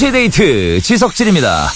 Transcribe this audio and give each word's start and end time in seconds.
2시의 0.00 0.12
데이트 0.12 0.80
지석진입니다. 0.80 1.68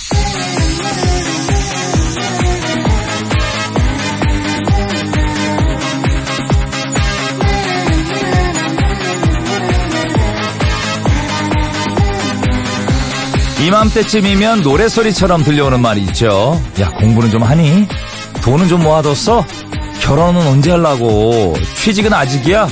이맘때쯤이면 13.66 14.62
노래소리처럼 14.62 15.42
들려오는 15.44 15.80
말이 15.80 16.02
있죠. 16.02 16.60
야, 16.80 16.90
공부는 16.90 17.30
좀 17.30 17.42
하니? 17.42 17.86
돈은 18.42 18.68
좀 18.68 18.82
모아뒀어? 18.82 19.44
결혼은 20.00 20.46
언제 20.46 20.70
하려고? 20.70 21.54
취직은 21.76 22.12
아직이야? 22.12 22.68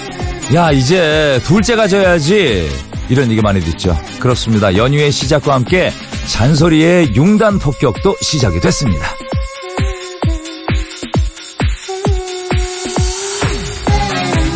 야, 0.54 0.70
이제 0.72 1.40
둘째 1.44 1.76
가 1.76 1.86
져야지. 1.86 2.70
이런 3.08 3.30
얘기 3.30 3.42
많이 3.42 3.60
듣죠. 3.60 3.96
그렇습니다. 4.22 4.76
연휴의 4.76 5.10
시작과 5.10 5.52
함께 5.52 5.90
잔소리의 6.28 7.16
융단 7.16 7.58
폭격도 7.58 8.16
시작이 8.20 8.60
됐습니다. 8.60 9.04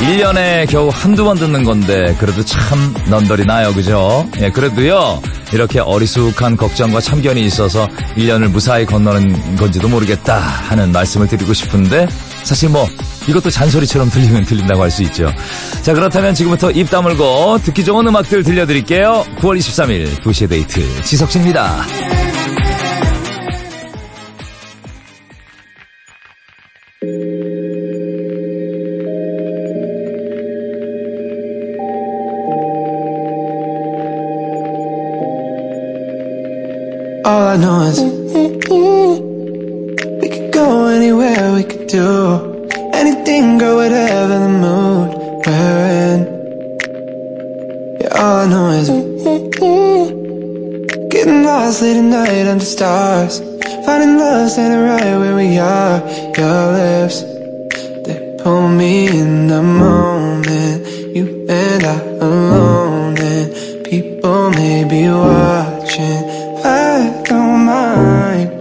1년에 0.02 0.70
겨우 0.70 0.88
한두 0.88 1.24
번 1.24 1.36
듣는 1.36 1.64
건데 1.64 2.16
그래도 2.20 2.44
참 2.44 2.94
넌더리 3.10 3.44
나요 3.44 3.74
그죠? 3.74 4.24
예, 4.40 4.50
그래도요 4.50 5.20
이렇게 5.52 5.80
어리숙한 5.80 6.56
걱정과 6.56 7.00
참견이 7.00 7.44
있어서 7.44 7.88
1년을 8.16 8.52
무사히 8.52 8.86
건너는 8.86 9.56
건지도 9.56 9.88
모르겠다 9.88 10.38
하는 10.38 10.92
말씀을 10.92 11.26
드리고 11.26 11.52
싶은데 11.52 12.06
사실 12.44 12.68
뭐 12.68 12.86
이것도 13.28 13.50
잔소리처럼 13.50 14.10
들리면 14.10 14.44
들린다고 14.44 14.82
할 14.82 14.90
수 14.90 15.02
있죠. 15.04 15.30
자 15.82 15.92
그렇다면 15.92 16.34
지금부터 16.34 16.70
입 16.70 16.88
다물고 16.90 17.58
듣기 17.64 17.84
좋은 17.84 18.06
음악들 18.06 18.42
들려드릴게요. 18.44 19.24
9월 19.40 19.58
23일 19.58 20.22
2시의 20.22 20.48
데이트 20.48 21.02
지석진입니다. 21.02 21.84
All 37.24 37.48
I 37.48 37.56
know 37.58 37.80
is 37.82 38.15
stars, 52.66 53.40
finding 53.86 54.18
love 54.18 54.50
standing 54.50 54.82
right 54.82 55.16
where 55.18 55.36
we 55.36 55.58
are. 55.58 56.02
Your 56.36 56.72
lips, 56.74 57.22
they 58.04 58.36
pull 58.42 58.68
me 58.68 59.06
in 59.08 59.46
the 59.46 59.62
moment. 59.62 60.86
You 61.14 61.46
and 61.48 61.84
I 61.84 61.98
alone, 62.20 63.16
and 63.18 63.84
people 63.84 64.50
may 64.50 64.84
be 64.84 65.08
watching. 65.08 66.22
I 66.64 67.22
don't 67.24 67.64
mind. 67.64 68.52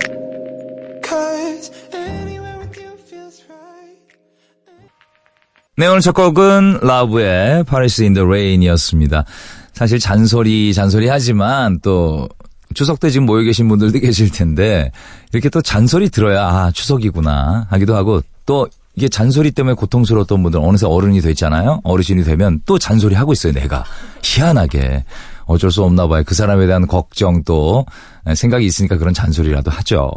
네, 5.77 5.87
오늘 5.87 5.99
첫 5.99 6.13
곡은 6.13 6.79
라브의 6.83 7.65
Paris 7.65 8.01
in 8.01 8.13
the 8.13 8.25
Rain이었습니다. 8.25 9.25
사실 9.73 9.99
잔소리, 9.99 10.73
잔소리 10.73 11.09
하지만 11.09 11.81
또 11.81 12.29
추석 12.73 12.99
때 12.99 13.09
지금 13.09 13.25
모여 13.25 13.43
계신 13.43 13.67
분들도 13.67 13.99
계실 13.99 14.31
텐데 14.31 14.91
이렇게 15.31 15.49
또 15.49 15.61
잔소리 15.61 16.09
들어야 16.09 16.45
아, 16.45 16.71
추석이구나 16.71 17.67
하기도 17.69 17.95
하고 17.95 18.21
또 18.45 18.67
이게 18.95 19.09
잔소리 19.09 19.51
때문에 19.51 19.75
고통스러웠던 19.75 20.41
분들 20.41 20.59
어느새 20.63 20.85
어른이 20.85 21.21
됐잖아요. 21.21 21.81
어르신이 21.83 22.23
되면 22.23 22.61
또 22.65 22.79
잔소리 22.79 23.13
하고 23.13 23.33
있어요, 23.33 23.51
내가. 23.53 23.83
희한하게. 24.23 25.03
어쩔 25.45 25.69
수 25.69 25.83
없나 25.83 26.07
봐요. 26.07 26.23
그 26.25 26.33
사람에 26.33 26.65
대한 26.65 26.87
걱정 26.87 27.43
또 27.43 27.85
생각이 28.33 28.65
있으니까 28.65 28.97
그런 28.97 29.13
잔소리라도 29.13 29.69
하죠. 29.69 30.09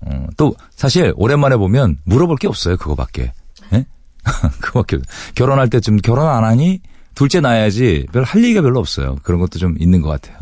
어, 0.00 0.26
또 0.36 0.54
사실 0.74 1.12
오랜만에 1.16 1.56
보면 1.56 1.98
물어볼 2.04 2.36
게 2.36 2.48
없어요. 2.48 2.76
그거밖에. 2.76 3.32
예? 3.74 3.84
그거밖에. 4.60 4.98
결혼할 5.34 5.68
때쯤 5.68 5.98
결혼 5.98 6.26
안 6.26 6.44
하니? 6.44 6.80
둘째 7.14 7.40
낳아야지 7.40 8.06
별 8.12 8.24
할 8.24 8.42
얘기가 8.44 8.62
별로 8.62 8.78
없어요. 8.80 9.16
그런 9.22 9.40
것도 9.40 9.58
좀 9.58 9.74
있는 9.78 10.00
것 10.00 10.08
같아요. 10.08 10.36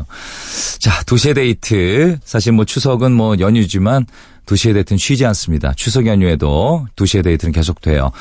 자, 0.79 1.03
두시의 1.05 1.33
데이트. 1.33 2.17
사실 2.23 2.51
뭐 2.53 2.65
추석은 2.65 3.11
뭐 3.11 3.35
연휴지만 3.39 4.05
두시의 4.45 4.73
데이트는 4.73 4.97
쉬지 4.97 5.25
않습니다. 5.25 5.73
추석 5.75 6.07
연휴에도 6.07 6.85
두시의 6.95 7.23
데이트는 7.23 7.51
계속돼요. 7.51 8.11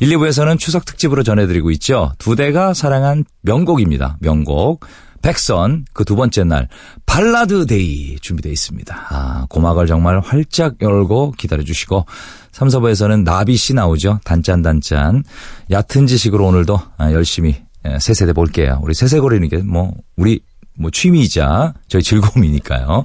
1, 0.00 0.08
2부에서는 0.16 0.58
추석 0.58 0.84
특집으로 0.86 1.22
전해드리고 1.22 1.70
있죠. 1.72 2.12
두데가 2.18 2.72
사랑한 2.74 3.24
명곡입니다. 3.42 4.16
명곡. 4.20 4.84
백선 5.22 5.84
그 5.92 6.06
두 6.06 6.16
번째 6.16 6.44
날 6.44 6.68
발라드 7.04 7.66
day 7.66 8.16
준비되어 8.20 8.50
있습니다. 8.50 9.06
아, 9.10 9.46
고막을 9.50 9.86
정말 9.86 10.18
활짝 10.20 10.76
열고 10.80 11.32
기다려 11.36 11.62
주시고 11.62 12.06
3, 12.52 12.68
4부에서는 12.68 13.22
나비 13.24 13.56
씨 13.58 13.74
나오죠. 13.74 14.20
단짠단짠. 14.24 15.24
얕은 15.70 16.06
지식으로 16.06 16.46
오늘도 16.46 16.80
아, 16.96 17.12
열심히 17.12 17.54
예, 17.88 17.98
세세대 17.98 18.32
볼게요. 18.32 18.80
우리 18.82 18.94
세세거리는 18.94 19.48
게 19.48 19.58
뭐 19.58 19.92
우리 20.16 20.40
뭐 20.74 20.90
취미이자 20.90 21.74
저희 21.88 22.02
즐거움이니까요. 22.02 23.04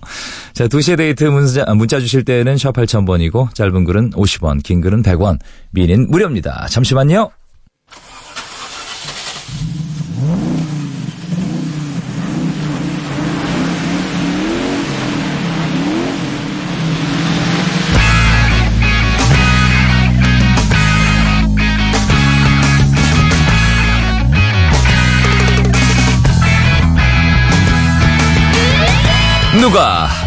자, 0.54 0.68
2시에 0.68 0.98
데이트 0.98 1.26
문자, 1.26 1.66
문자 1.74 2.00
주실 2.00 2.24
때는 2.24 2.58
샵 2.58 2.74
8000번이고 2.74 3.54
짧은 3.54 3.84
글은 3.84 4.12
50원, 4.12 4.64
긴 4.64 4.80
글은 4.80 5.04
100원, 5.04 5.40
미니는 5.72 6.10
무료입니다. 6.10 6.68
잠시만요. 6.70 7.32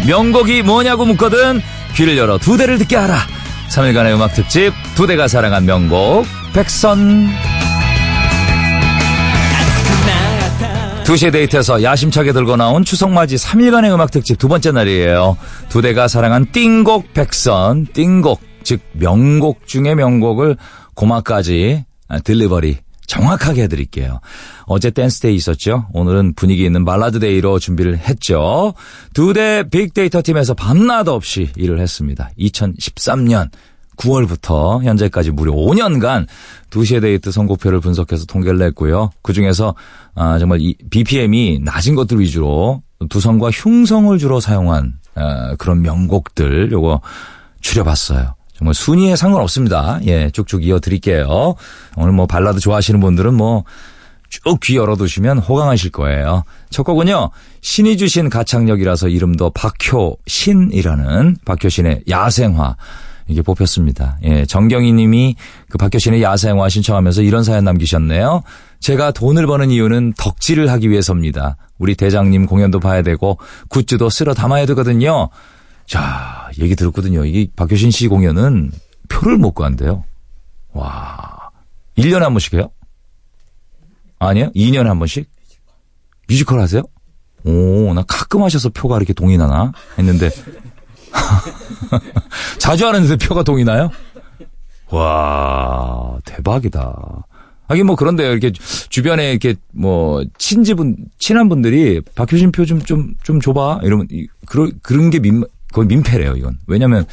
명곡이 0.09 0.63
뭐냐고 0.63 1.05
묻거든 1.05 1.61
귀를 1.95 2.17
열어 2.17 2.39
두데를 2.39 2.79
듣게 2.79 2.97
하라. 2.97 3.19
3일간의 3.69 4.15
음악 4.15 4.33
특집 4.33 4.73
두데가 4.95 5.29
사랑한 5.29 5.67
명곡 5.67 6.25
백선. 6.55 7.29
2시의 11.05 11.31
데이트에서 11.31 11.83
야심차게 11.83 12.33
들고 12.33 12.57
나온 12.57 12.85
추석맞이 12.85 13.37
3일간의 13.37 13.93
음악 13.93 14.11
특집 14.11 14.39
두 14.39 14.49
번째 14.49 14.73
날이에요. 14.73 15.37
두데가 15.69 16.09
사랑한 16.09 16.53
띵곡 16.53 17.13
백선. 17.13 17.89
띵곡 17.93 18.41
즉 18.63 18.81
명곡 18.93 19.67
중의 19.67 19.95
명곡을 19.95 20.57
고막까지 20.95 21.85
delivery 22.25 22.79
정확하게 23.09 23.63
해드릴게요. 23.65 24.21
어제 24.67 24.91
댄스 24.91 25.22
day 25.22 25.35
있었죠? 25.35 25.87
오늘은 25.93 26.35
분위기 26.35 26.65
있는 26.65 26.85
발라드 26.85 27.30
day로 27.30 27.59
준비를 27.59 27.99
했죠. 27.99 28.75
두 29.15 29.33
대 29.33 29.65
빅데이터 29.69 30.23
팀에서 30.23 30.55
밤낮 30.55 31.09
없이 31.09 31.51
일을 31.57 31.81
했습니다. 31.81 32.31
2013년 32.39 33.51
9월부터 33.97 34.85
현재까지 34.85 35.33
무려 35.33 35.53
5년간 35.53 36.27
2시의 36.71 37.01
데이트 37.03 37.33
선곡표를 37.33 37.81
분석해서 37.81 38.27
통계를 38.27 38.59
냈고요. 38.59 39.11
그중에서 39.23 39.75
아, 40.15 40.39
정말 40.39 40.61
이 40.61 40.75
BPM이 40.91 41.61
낮은 41.65 41.95
것들 41.97 42.21
위주로 42.21 42.83
두성과 43.09 43.51
흉성을 43.51 44.17
주로 44.19 44.39
사용한 44.39 44.95
아, 45.17 45.57
그런 45.57 45.83
명곡들 45.83 46.71
요거 46.71 47.01
추려봤어요. 47.61 48.35
정말 48.59 48.75
순위에 48.75 49.17
상관없습니다. 49.17 50.01
예, 50.07 50.31
쭉쭉 50.31 50.65
이어드릴게요. 50.65 51.55
오늘 51.97 52.13
뭐 52.13 52.27
발라드 52.27 52.59
좋아하시는 52.61 53.01
분들은 53.01 53.35
뭐 53.35 53.65
쭉 54.45 54.61
귀 54.61 54.77
열어두시면 54.77 55.39
호강하실 55.39 55.91
거예요. 55.91 56.45
첫 56.71 56.83
곡은요, 56.83 57.31
신이 57.61 57.97
주신 57.97 58.29
가창력이라서 58.29 59.09
이름도 59.09 59.51
박효신이라는 59.51 61.39
박효신의 61.45 62.05
야생화. 62.09 62.77
이게 63.27 63.43
뽑혔습니다. 63.43 64.19
예, 64.25 64.47
정경희 64.47 64.93
님이 64.93 65.37
그 65.69 65.77
박효신의 65.77 66.23
야생화 66.23 66.69
신청하면서 66.69 67.23
이런 67.23 67.45
사연 67.45 67.65
남기셨네요. 67.65 68.43
제가 68.81 69.11
돈을 69.11 69.47
버는 69.47 69.71
이유는 69.71 70.15
덕질을 70.17 70.71
하기 70.71 70.89
위해서입니다. 70.89 71.57
우리 71.79 71.95
대장님 71.95 72.47
공연도 72.47 72.81
봐야 72.81 73.03
되고 73.03 73.39
굿즈도 73.69 74.09
쓸어 74.09 74.33
담아야 74.33 74.65
되거든요. 74.67 75.29
자, 75.89 76.51
얘기 76.59 76.77
들었거든요. 76.77 77.25
이게 77.25 77.51
박효신 77.57 77.91
씨 77.91 78.09
공연은 78.09 78.71
표를 79.09 79.39
못 79.39 79.53
구한대요. 79.53 80.05
와. 80.73 81.51
1년에 81.97 82.21
한 82.21 82.35
번씩 82.35 82.55
해요? 82.55 82.71
아니요? 84.19 84.53
2년에 84.55 84.85
한 84.85 84.99
번씩? 84.99 85.29
뮤지컬 86.29 86.61
하세요? 86.61 86.83
오, 87.45 87.95
나 87.95 88.03
가끔 88.07 88.43
하셔서 88.43 88.69
표가 88.69 88.99
이렇게 88.99 89.15
동이 89.15 89.39
나나? 89.39 89.73
했는데. 89.99 90.31
자주 92.59 92.87
하는데 92.87 93.17
표가 93.17 93.43
동이 93.43 93.65
나요? 93.65 93.91
와, 94.91 96.19
대박이다. 96.27 97.25
하긴 97.69 97.87
뭐 97.87 97.97
그런데요. 97.97 98.31
이렇게 98.31 98.53
주변에 98.53 99.31
이렇게 99.31 99.55
뭐 99.73 100.23
친지분, 100.37 100.97
친한 101.19 101.49
분들이 101.49 102.03
박효신 102.15 102.53
표 102.53 102.67
좀, 102.67 102.83
좀, 102.83 103.15
좀 103.23 103.41
줘봐. 103.41 103.81
이러면, 103.85 104.07
그런, 104.47 104.73
그런 104.83 105.09
게 105.09 105.19
민, 105.19 105.45
거의 105.73 105.87
민폐래요, 105.87 106.35
이건. 106.37 106.59
왜냐면 106.67 107.05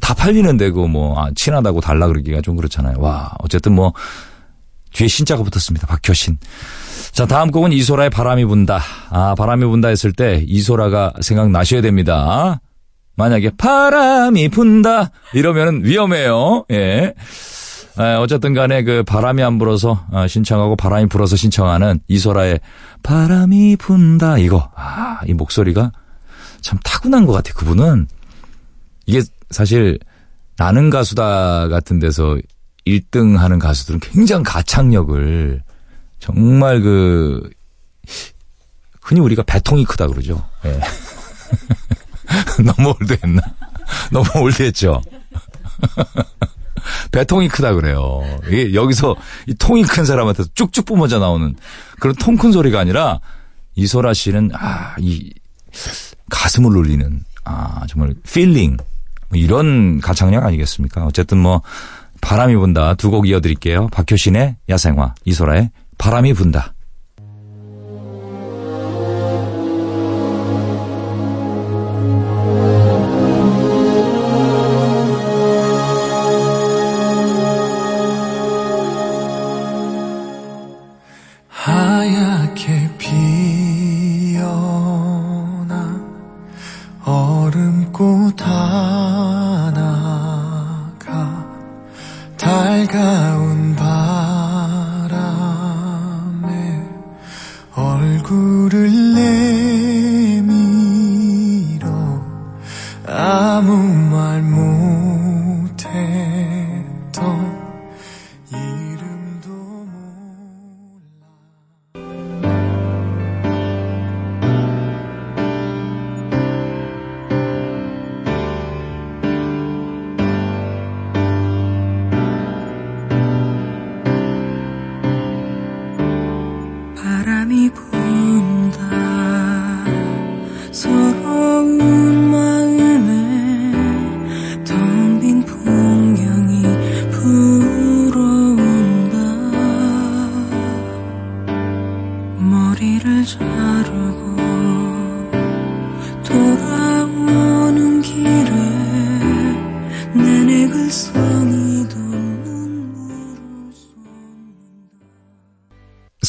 다 0.00 0.14
팔리는데 0.14 0.70
그 0.70 0.80
뭐, 0.80 1.18
아, 1.20 1.30
친하다고 1.34 1.80
달라 1.80 2.06
그러기가 2.06 2.40
좀 2.40 2.56
그렇잖아요. 2.56 2.96
와, 2.98 3.32
어쨌든 3.40 3.72
뭐, 3.72 3.92
뒤에 4.92 5.08
신자가 5.08 5.42
붙었습니다. 5.42 5.86
박효신. 5.86 6.38
자, 7.12 7.26
다음 7.26 7.50
곡은 7.50 7.72
이소라의 7.72 8.10
바람이 8.10 8.44
분다. 8.44 8.80
아, 9.10 9.34
바람이 9.36 9.64
분다 9.64 9.88
했을 9.88 10.12
때 10.12 10.44
이소라가 10.46 11.12
생각나셔야 11.20 11.80
됩니다. 11.80 12.60
만약에 13.16 13.50
바람이 13.58 14.48
분다 14.50 15.10
이러면은 15.34 15.84
위험해요. 15.84 16.64
예. 16.70 17.14
어쨌든 18.20 18.54
간에 18.54 18.84
그 18.84 19.02
바람이 19.02 19.42
안 19.42 19.58
불어서 19.58 20.04
어, 20.12 20.28
신청하고 20.28 20.76
바람이 20.76 21.06
불어서 21.08 21.34
신청하는 21.34 21.98
이소라의 22.06 22.60
바람이 23.02 23.74
분다 23.76 24.38
이거. 24.38 24.70
아, 24.76 25.18
이 25.26 25.34
목소리가 25.34 25.90
참 26.60 26.78
타고난 26.84 27.26
것 27.26 27.32
같아요. 27.32 27.54
그분은 27.54 28.08
이게 29.06 29.22
사실 29.50 29.98
나는 30.56 30.90
가수다 30.90 31.68
같은 31.68 31.98
데서 31.98 32.36
1등 32.86 33.36
하는 33.36 33.58
가수들은 33.58 34.00
굉장히 34.00 34.44
가창력을 34.44 35.62
정말 36.18 36.80
그 36.80 37.48
흔히 39.02 39.20
우리가 39.20 39.42
배통이 39.44 39.84
크다 39.84 40.06
그러죠. 40.06 40.44
예. 40.64 40.80
너무 42.62 42.94
올드했나? 43.00 43.40
너무 44.12 44.26
올드했죠. 44.42 45.00
배통이 47.12 47.48
크다 47.48 47.74
그래요. 47.74 48.20
이게 48.48 48.74
여기서 48.74 49.16
이 49.46 49.54
통이 49.54 49.82
큰 49.84 50.04
사람한테 50.04 50.44
쭉쭉 50.54 50.84
뿜어져 50.84 51.18
나오는 51.18 51.54
그런 52.00 52.14
통 52.16 52.36
큰 52.36 52.52
소리가 52.52 52.80
아니라 52.80 53.20
이소라 53.76 54.12
씨는 54.14 54.50
아, 54.54 54.94
이 54.98 55.32
가슴을 56.30 56.76
울리는 56.76 57.24
아, 57.44 57.82
정말 57.88 58.14
feeling 58.30 58.76
뭐 59.30 59.38
이런 59.38 60.00
가창력 60.00 60.44
아니겠습니까? 60.44 61.04
어쨌든 61.06 61.38
뭐 61.38 61.62
바람이 62.20 62.56
분다 62.56 62.94
두 62.94 63.10
곡 63.10 63.28
이어드릴게요. 63.28 63.88
박효신의 63.92 64.56
야생화, 64.68 65.14
이소라의 65.24 65.70
바람이 65.98 66.32
분다 66.34 66.74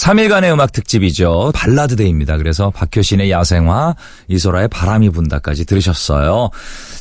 .3일간의 0.10 0.52
음악 0.52 0.72
특집이죠. 0.72 1.52
발라드 1.54 1.96
데이입니다. 1.96 2.38
그래서 2.38 2.72
박효신의 2.72 3.30
야생화, 3.30 3.96
이소라의 4.28 4.68
바람이 4.70 5.10
분다까지 5.12 5.66
들으셨어요. 5.66 6.50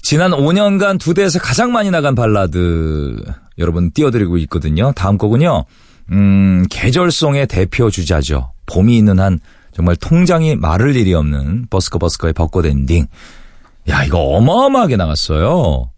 지난 0.03 0.33
5년간 0.33 1.01
두데에서 1.01 1.39
가장 1.39 1.73
많이 1.73 1.91
나간 1.91 2.15
발라드 2.15 3.17
여러분 3.59 3.91
띄워드리고 3.93 4.37
있거든요. 4.39 4.93
다음 4.93 5.17
곡은요. 5.17 5.65
음, 6.13 6.67
계절송의 6.71 7.47
대표 7.47 7.91
주자죠. 7.91 8.53
봄이 8.67 8.97
있는 8.97 9.19
한 9.19 9.41
정말 9.73 9.97
통장이 9.97 10.57
마를 10.57 10.97
일이 10.97 11.15
없는 11.15 11.67
버스커 11.71 11.99
버스커의 11.99 12.35
벚꽃 12.35 12.67
엔딩. 12.67 13.07
야, 13.89 14.05
이거 14.05 14.19
어마어마하게 14.19 14.97
나갔어요. 14.97 15.91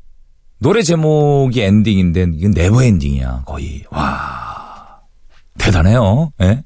노래 0.58 0.82
제목이 0.82 1.60
엔딩인데 1.60 2.26
이건 2.34 2.52
never 2.52 2.82
ending이야, 2.82 3.44
거의. 3.46 3.82
와. 3.90 4.49
대단해요. 5.60 6.32
예? 6.42 6.62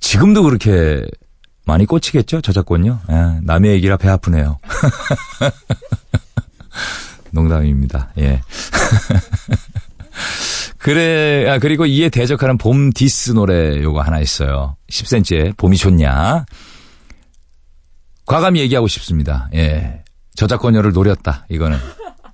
지금도 0.00 0.42
그렇게 0.42 1.04
많이 1.66 1.86
꽂히겠죠? 1.86 2.40
저작권요? 2.40 3.00
예, 3.10 3.38
남의 3.42 3.72
얘기라 3.72 3.96
배 3.96 4.08
아프네요. 4.08 4.58
농담입니다. 7.30 8.12
예. 8.18 8.40
그래, 10.78 11.48
아, 11.48 11.58
그리고 11.58 11.86
이에 11.86 12.08
대적하는 12.08 12.58
봄 12.58 12.90
디스 12.90 13.32
노래 13.32 13.80
요거 13.82 14.00
하나 14.00 14.18
있어요. 14.18 14.76
10cm의 14.90 15.56
봄이 15.56 15.76
좋냐. 15.76 16.46
과감히 18.24 18.60
얘기하고 18.60 18.88
싶습니다. 18.88 19.48
예. 19.54 20.02
저작권료를 20.36 20.92
노렸다. 20.92 21.46
이거는. 21.50 21.78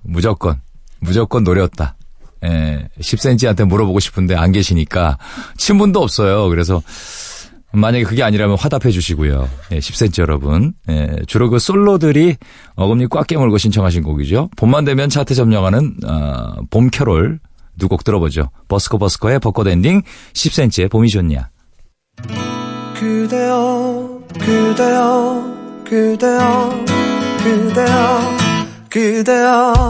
무조건. 0.01 0.61
무조건 0.99 1.43
노렸다. 1.43 1.96
예. 2.45 2.87
10cm한테 2.99 3.65
물어보고 3.65 3.99
싶은데 3.99 4.35
안 4.35 4.51
계시니까 4.51 5.17
친분도 5.57 6.01
없어요. 6.01 6.49
그래서 6.49 6.81
만약에 7.73 8.05
그게 8.05 8.23
아니라면 8.23 8.57
화답해 8.57 8.91
주시고요. 8.91 9.49
예, 9.71 9.79
10cm 9.79 10.19
여러분. 10.19 10.73
예, 10.89 11.09
주로 11.27 11.49
그 11.49 11.59
솔로들이 11.59 12.37
어금니 12.75 13.07
꽉 13.09 13.27
깨물고 13.27 13.57
신청하신 13.57 14.03
곡이죠. 14.03 14.49
봄만 14.55 14.85
되면 14.85 15.09
차트 15.09 15.35
점령하는 15.35 15.95
어, 16.05 16.53
봄 16.69 16.89
캐롤 16.89 17.39
두 17.77 17.87
곡 17.89 18.03
들어보죠. 18.03 18.49
버스커 18.69 18.97
버스커의 18.97 19.39
벚꽃 19.39 19.67
엔딩 19.67 20.01
10cm의 20.33 20.89
봄이 20.89 21.09
좋냐. 21.09 21.49
그대여 22.99 24.19
그대여 24.39 25.83
그대여 25.85 26.85
그대여 27.43 28.37
그대여 28.89 29.89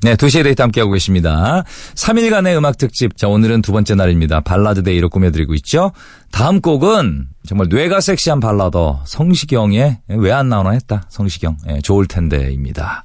네, 0.00 0.14
2시에 0.14 0.44
데이트 0.44 0.62
함께하고 0.62 0.92
계십니다. 0.92 1.64
3일간의 1.96 2.56
음악 2.56 2.78
특집. 2.78 3.16
자, 3.16 3.26
오늘은 3.26 3.62
두 3.62 3.72
번째 3.72 3.96
날입니다. 3.96 4.40
발라드 4.40 4.84
데이로 4.84 5.08
꾸며드리고 5.10 5.54
있죠. 5.54 5.90
다음 6.30 6.60
곡은 6.60 7.26
정말 7.48 7.66
뇌가 7.68 8.00
섹시한 8.00 8.38
발라더 8.38 9.02
성시경의 9.04 9.98
왜 10.08 10.30
안 10.30 10.48
나오나 10.48 10.70
했다. 10.70 11.02
성시경. 11.08 11.56
예, 11.68 11.80
좋을 11.80 12.06
텐데입니다. 12.06 13.02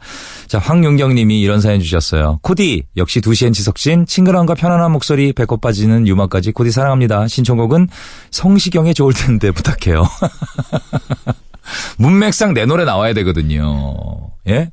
자, 0.48 0.60
황윤경 0.60 1.16
님이 1.16 1.42
이런 1.42 1.62
사연 1.62 1.80
주셨어요. 1.80 2.38
코디, 2.44 2.84
역시 2.96 3.22
2시엔 3.22 3.54
지석진, 3.54 4.06
친근함과 4.06 4.54
편안한 4.54 4.92
목소리, 4.92 5.34
배꼽 5.34 5.62
빠지는 5.62 6.08
유머까지 6.08 6.52
코디 6.52 6.70
사랑합니다. 6.70 7.28
신청곡은 7.28 7.88
성시경의 8.30 8.94
좋을 8.94 9.14
텐데 9.14 9.50
부탁해요. 9.50 10.04
문맥상 11.98 12.54
내 12.54 12.66
노래 12.66 12.86
나와야 12.86 13.14
되거든요. 13.14 14.32
예? 14.48 14.72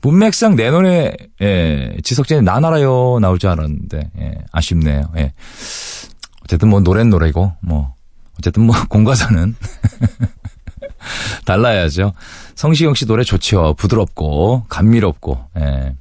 문맥상 0.00 0.54
내 0.56 0.70
노래, 0.70 1.12
예, 1.40 1.96
지석진의 2.04 2.42
나 2.42 2.60
나라요 2.60 3.18
나올 3.20 3.38
줄 3.38 3.50
알았는데, 3.50 4.10
예, 4.20 4.34
아쉽네요. 4.52 5.10
예. 5.16 5.32
어쨌든 6.44 6.68
뭐 6.68 6.80
노래는 6.80 7.10
노래고, 7.10 7.52
뭐, 7.60 7.94
어쨌든 8.38 8.64
뭐 8.64 8.76
공과사는 8.88 9.56
달라야죠. 11.44 12.12
성시경 12.54 12.94
씨 12.94 13.06
노래 13.06 13.24
좋죠. 13.24 13.74
부드럽고, 13.76 14.66
감미롭고, 14.68 15.38
예. 15.58 15.96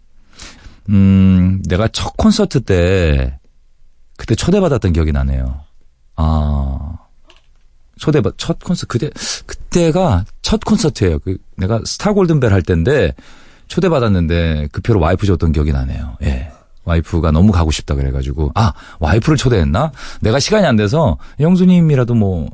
음, 0.90 1.62
내가 1.68 1.88
첫 1.88 2.16
콘서트 2.18 2.62
때, 2.62 3.40
그때 4.16 4.36
초대받았던 4.36 4.94
기억이 4.94 5.12
나네요. 5.12 5.62
아, 6.16 6.98
초대받, 7.98 8.36
첫 8.38 8.60
콘서트, 8.60 8.88
그때, 8.88 9.10
그 9.46 9.56
때가 9.78 10.26
첫 10.42 10.60
콘서트예요. 10.66 11.20
그, 11.20 11.38
내가 11.58 11.80
스타 11.86 12.14
골든벨 12.14 12.52
할 12.52 12.62
때인데, 12.64 13.14
초대받았는데 13.68 14.70
그 14.72 14.82
표로 14.82 15.00
와이프 15.00 15.26
줬던 15.26 15.52
기억이 15.52 15.72
나네요. 15.72 16.18
예. 16.24 16.50
와이프가 16.86 17.32
너무 17.32 17.52
가고 17.52 17.70
싶다 17.70 17.96
그래가지고 17.96 18.52
아 18.56 18.72
와이프를 19.02 19.36
초대했나? 19.38 19.92
내가 20.22 20.40
시간이 20.40 20.66
안 20.66 20.78
돼서 20.78 21.18
영수님이라도 21.42 22.16
뭐뭐 22.16 22.50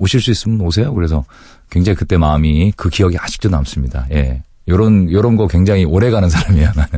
오실 0.00 0.22
수 0.22 0.30
있으면 0.30 0.62
오세요. 0.62 0.94
그래서 0.94 1.26
굉장히 1.68 1.94
그때 1.96 2.16
마음이 2.16 2.72
그 2.74 2.88
기억이 2.88 3.18
아직도 3.18 3.50
남습니다. 3.50 4.06
예. 4.12 4.42
요런 4.66 5.12
요런 5.12 5.36
거 5.36 5.46
굉장히 5.46 5.84
오래 5.84 6.10
가는 6.10 6.30
사람이야 6.30 6.72
나는. 6.74 6.88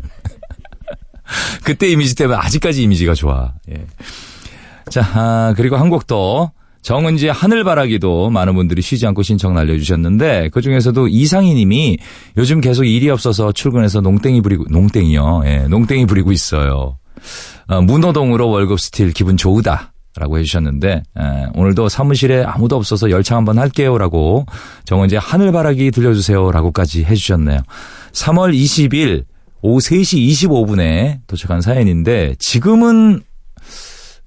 그때 1.65 1.89
이미지 1.89 2.15
때문에 2.15 2.39
아직까지 2.39 2.81
이미지가 2.85 3.15
좋아. 3.15 3.55
예. 3.71 3.87
자 4.89 5.03
아, 5.15 5.53
그리고 5.57 5.77
한 5.77 5.91
곡 5.91 6.07
더. 6.07 6.53
정은지의 6.89 7.35
하늘바라기도 7.35 8.31
많은 8.31 8.55
분들이 8.55 8.81
쉬지 8.81 9.07
않고 9.07 9.23
신청 9.23 9.53
날려주셨는데 9.53 10.49
그 10.55 10.63
중에서도 10.63 11.09
이상희 11.09 11.53
님이 11.53 11.99
요즘 12.39 12.63
계속 12.63 12.85
일이 12.85 13.11
없어서 13.11 13.53
출근해서 13.53 14.01
농땡이 14.01 14.41
부리고 14.41 14.65
농땡이요. 14.71 15.43
예, 15.45 15.59
농땡이 15.69 16.07
부리고 16.07 16.33
있어요. 16.33 16.97
어, 17.67 17.83
무노동으로 17.83 18.49
월급 18.49 18.81
steal 18.81 19.13
기분 19.13 19.37
좋으다. 19.37 19.93
라고 20.17 20.39
해주셨는데 20.39 20.89
에, 20.89 21.47
오늘도 21.55 21.91
사무실에 21.91 22.43
아무도 22.43 22.77
없어서 22.77 23.11
열창 23.11 23.37
한번 23.37 23.59
할게요라고 23.59 24.47
정은지의 24.87 25.21
하늘바라기 25.21 25.91
들려주세요라고까지 25.91 27.05
해주셨네요. 27.05 27.61
3월 28.13 28.55
20일 28.55 29.25
오후 29.61 29.79
3시 29.79 30.27
25분에 30.27 31.19
도착한 31.27 31.61
사연인데 31.61 32.37
지금은 32.39 33.25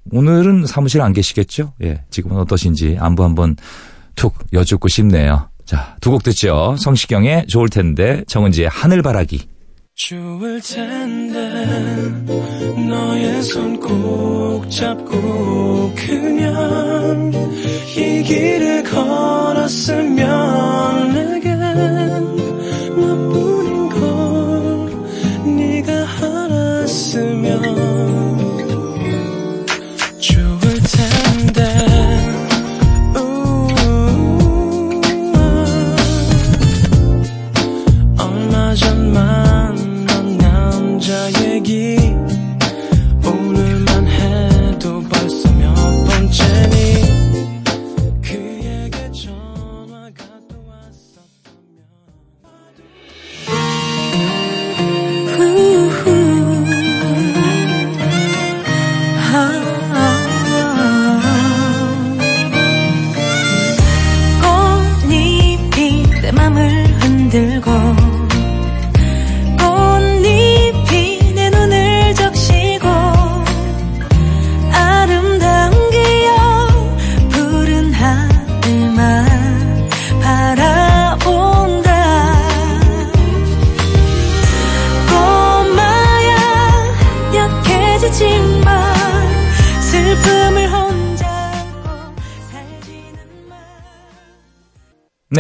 오늘은 0.10 0.66
사무실 0.66 1.02
안 1.02 1.14
계시겠죠? 1.14 1.74
예, 1.84 2.04
지금은 2.10 2.38
어떠신지 2.38 2.98
안부 3.00 3.24
한번 3.24 3.56
툭 4.16 4.34
여쭙고 4.54 4.88
싶네요. 4.88 5.50
자, 5.66 5.96
두 6.02 6.10
곡 6.12 6.24
듣죠. 6.24 6.76
성시경의 6.80 7.46
좋을 7.48 7.70
텐데, 7.70 8.24
정은지의 8.28 8.68
하늘바라기. 8.70 9.48
좋을 9.96 10.60
텐데 10.62 11.38
너의 12.90 13.44
손 13.44 13.80
꼭 13.80 14.70
잡고 14.72 15.94
그냥 15.96 17.32
이 17.96 18.24
길을 18.24 18.84
걸었으면 18.84 20.18
내겐 21.14 22.51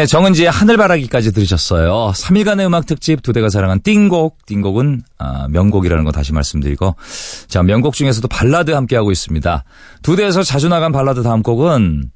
네, 0.01 0.07
정은지의 0.07 0.49
하늘바라기까지 0.49 1.31
들으셨어요. 1.31 2.11
3일간의 2.15 2.65
음악 2.65 2.87
특집 2.87 3.21
두 3.21 3.33
대가 3.33 3.49
사랑한 3.49 3.81
띵곡. 3.83 4.47
띵곡은 4.47 5.03
아, 5.19 5.47
명곡이라는 5.49 6.03
거 6.05 6.11
다시 6.11 6.33
말씀드리고. 6.33 6.95
자, 7.47 7.61
명곡 7.61 7.93
중에서도 7.93 8.27
발라드 8.27 8.71
함께 8.71 8.95
하고 8.95 9.11
있습니다. 9.11 9.63
두 10.01 10.15
대에서 10.15 10.41
자주 10.41 10.69
나간 10.69 10.91
발라드 10.91 11.21
다음 11.21 11.43
곡은 11.43 12.09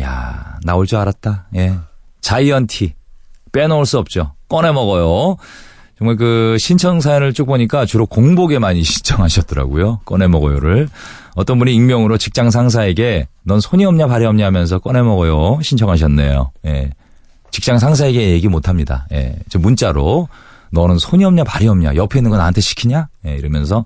야 0.00 0.58
나올 0.64 0.86
줄 0.86 0.96
알았다. 0.96 1.48
예. 1.56 1.74
자이언티. 2.22 2.94
빼놓을 3.52 3.84
수 3.84 3.98
없죠. 3.98 4.32
꺼내 4.48 4.72
먹어요. 4.72 5.36
정말 5.98 6.16
그 6.16 6.56
신청 6.58 7.02
사연을 7.02 7.34
쭉 7.34 7.44
보니까 7.44 7.84
주로 7.84 8.06
공복에 8.06 8.58
많이 8.58 8.80
신청하셨더라고요. 8.82 10.00
꺼내 10.06 10.26
먹어요를. 10.26 10.88
어떤 11.34 11.58
분이 11.58 11.74
익명으로 11.74 12.16
직장 12.16 12.48
상사에게 12.48 13.28
넌 13.42 13.60
손이 13.60 13.84
없냐 13.84 14.06
발이 14.06 14.24
없냐 14.24 14.46
하면서 14.46 14.78
꺼내 14.78 15.02
먹어요. 15.02 15.60
신청하셨네요. 15.60 16.52
예. 16.64 16.92
직장 17.50 17.78
상사에게 17.78 18.30
얘기 18.30 18.48
못 18.48 18.68
합니다. 18.68 19.06
예. 19.12 19.36
저 19.48 19.58
문자로 19.58 20.28
너는 20.72 20.98
손이 20.98 21.24
없냐 21.24 21.44
발이 21.44 21.66
없냐 21.68 21.96
옆에 21.96 22.18
있는 22.18 22.30
거 22.30 22.36
나한테 22.36 22.60
시키냐? 22.60 23.08
예, 23.26 23.34
이러면서 23.34 23.84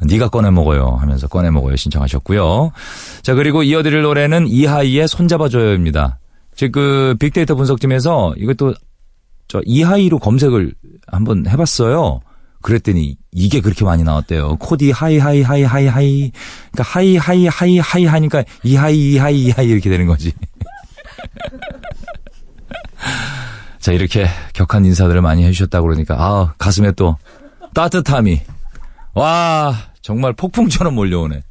네가 0.00 0.28
꺼내 0.28 0.50
먹어요 0.50 0.96
하면서 1.00 1.26
꺼내 1.26 1.50
먹어요 1.50 1.76
신청하셨고요. 1.76 2.70
자, 3.22 3.34
그리고 3.34 3.62
이어드릴 3.62 4.02
노래는 4.02 4.46
이하이의 4.48 5.08
손잡아줘요입니다. 5.08 6.18
즉 6.54 6.72
그 6.72 7.14
빅데이터 7.18 7.54
분석팀에서 7.54 8.34
이것도 8.36 8.74
저 9.46 9.60
이하이로 9.64 10.18
검색을 10.18 10.74
한번 11.06 11.46
해봤어요. 11.48 12.20
그랬더니 12.60 13.16
이게 13.32 13.60
그렇게 13.60 13.84
많이 13.84 14.02
나왔대요. 14.02 14.56
코디 14.56 14.90
hi 14.90 15.18
hi 15.18 15.42
hi 15.42 15.62
hi 15.62 15.86
hi. 15.86 16.32
그러니까 16.72 16.82
hi 16.82 17.16
hi 17.16 17.46
hi 17.46 17.78
hi 17.78 18.04
하니까 18.04 18.44
이하이 18.64 19.12
이하이 19.12 19.44
이하이 19.44 19.68
이렇게 19.68 19.88
되는 19.88 20.06
거지. 20.06 20.32
자, 23.88 23.92
이렇게 23.94 24.26
격한 24.52 24.84
인사들을 24.84 25.22
많이 25.22 25.44
해주셨다고 25.44 25.86
그러니까, 25.86 26.14
아, 26.18 26.52
가슴에 26.58 26.92
또 26.92 27.16
따뜻함이. 27.72 28.38
와, 29.14 29.74
정말 30.02 30.34
폭풍처럼 30.34 30.94
몰려오네. 30.94 31.42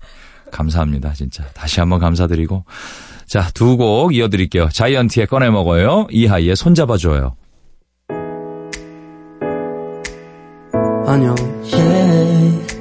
감사합니다, 0.52 1.14
진짜. 1.14 1.46
다시 1.56 1.80
한번 1.80 1.98
감사드리고. 1.98 2.64
자, 3.26 3.50
두 3.56 3.76
곡 3.76 4.14
이어드릴게요. 4.14 4.70
자이언티의 4.70 5.26
꺼내 5.26 5.50
먹어요. 5.50 6.06
이하이의 6.12 6.56
손잡아줘요. 6.56 7.36
안녕. 11.08 11.34
yeah. 11.74 12.78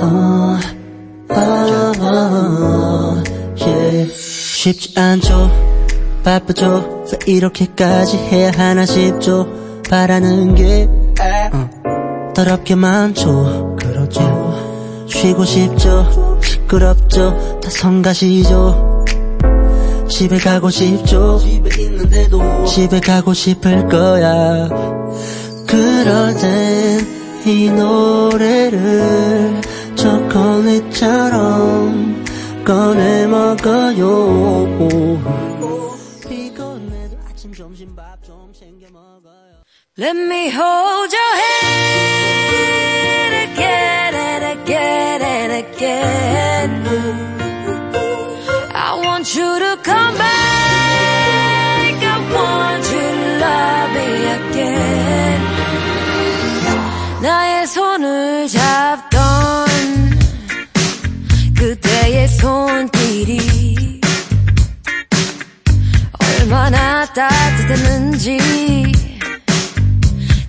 어, 0.00 0.58
어, 1.28 1.34
어, 2.00 3.22
yeah. 3.60 4.12
쉽지 4.12 4.98
않죠. 4.98 5.77
바쁘죠. 6.28 7.06
왜 7.26 7.32
이렇게까지 7.32 8.18
해야 8.18 8.50
하나 8.54 8.84
싶죠. 8.84 9.48
바라는 9.88 10.54
게 10.54 10.86
어, 11.54 11.70
더럽게 12.34 12.74
많죠. 12.74 13.76
그렇죠. 13.80 15.06
쉬고 15.08 15.46
싶죠. 15.46 16.38
시끄럽죠. 16.42 17.60
다 17.62 17.70
성가시죠. 17.70 19.06
집에 20.10 20.36
가고 20.36 20.68
싶죠. 20.68 21.38
집에 21.38 21.82
있는데도 21.84 22.64
집에 22.66 23.00
가고 23.00 23.32
싶을 23.32 23.88
거야. 23.88 24.68
그럴 25.66 26.34
땐 26.34 27.18
이 27.46 27.70
노래를 27.70 29.60
초콜릿처럼 29.96 31.32
꺼내 32.62 33.26
먹어요. 33.26 34.68
아침 37.38 37.54
점심 37.54 37.94
밥 37.94 38.20
좀 38.24 38.52
챙겨 38.52 38.88
먹어요. 38.90 39.62
Let 39.96 40.16
me 40.16 40.50
hold 40.50 41.14
your 41.14 41.36
hand 41.38 43.34
again 43.52 44.12
and 44.12 44.44
again 44.58 45.22
and 45.22 45.52
again. 45.52 46.82
I 48.74 48.94
want 48.98 49.32
you 49.36 49.56
to 49.56 49.76
come 49.84 50.18
back. 50.18 51.94
I 52.02 52.18
want 52.34 52.90
you 52.90 53.06
to 53.06 53.38
love 53.38 53.92
me 53.94 54.08
again. 54.34 55.38
나의 57.22 57.68
손을 57.68 58.48
잡던 58.48 59.68
그때의 61.56 62.26
손 62.26 62.88
따뜻했는지 67.14 68.38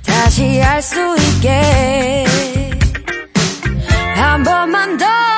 다시 0.05 0.61
알 0.61 0.81
수 0.81 0.95
있게 1.17 2.25
한 4.15 4.43
번만 4.43 4.97
더 4.97 5.28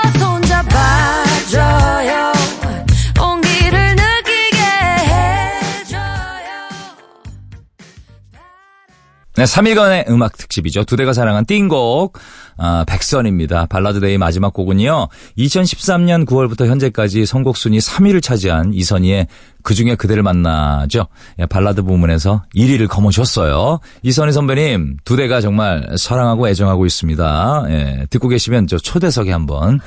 네, 9.42 9.46
3일간의 9.46 10.08
음악 10.12 10.38
특집이죠. 10.38 10.84
두 10.84 10.96
대가 10.96 11.14
사랑한 11.14 11.48
띵곡, 11.48 12.16
아, 12.58 12.86
백선입니다. 12.88 13.66
발라드데이 13.66 14.20
마지막 14.20 14.54
곡은요, 14.54 15.08
2013년 15.36 16.27
9월부터 16.27 16.68
현재까지 16.68 17.25
선곡 17.25 17.58
순위 17.58 17.80
3위를 17.80 18.22
차지한 18.22 18.72
이선희의 18.75 19.25
그 19.64 19.74
중에 19.74 19.96
그대를 19.96 20.22
만나죠. 20.22 21.08
예, 21.40 21.48
발라드 21.48 21.82
부문에서 21.82 22.44
1위를 22.56 22.88
거머쥐었어요. 22.88 23.80
이선희 24.04 24.32
선배님, 24.32 24.98
두 25.06 25.16
대가 25.16 25.42
정말 25.42 25.88
사랑하고 25.98 26.48
애정하고 26.48 26.86
있습니다. 26.86 27.66
예, 27.70 28.06
듣고 28.12 28.27
계시면 28.27 28.68
저 28.68 28.77
초대석에 28.77 29.32
한번 29.32 29.80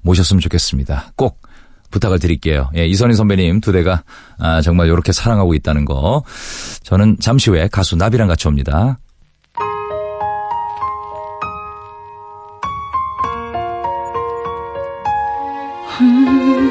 모셨으면 0.00 0.40
좋겠습니다. 0.40 1.12
꼭 1.16 1.42
부탁을 1.90 2.18
드릴게요. 2.18 2.70
예, 2.76 2.86
이선희 2.86 3.14
선배님 3.14 3.60
두 3.60 3.72
대가 3.72 4.04
아, 4.38 4.62
정말 4.62 4.86
이렇게 4.88 5.12
사랑하고 5.12 5.52
있다는 5.52 5.84
거. 5.84 6.24
저는 6.82 7.18
잠시 7.20 7.50
후에 7.50 7.68
가수 7.70 7.94
나비랑 7.94 8.26
같이 8.26 8.48
옵니다. 8.48 8.98
그 16.02 16.61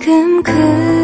지금 0.00 0.42
그 0.44 0.97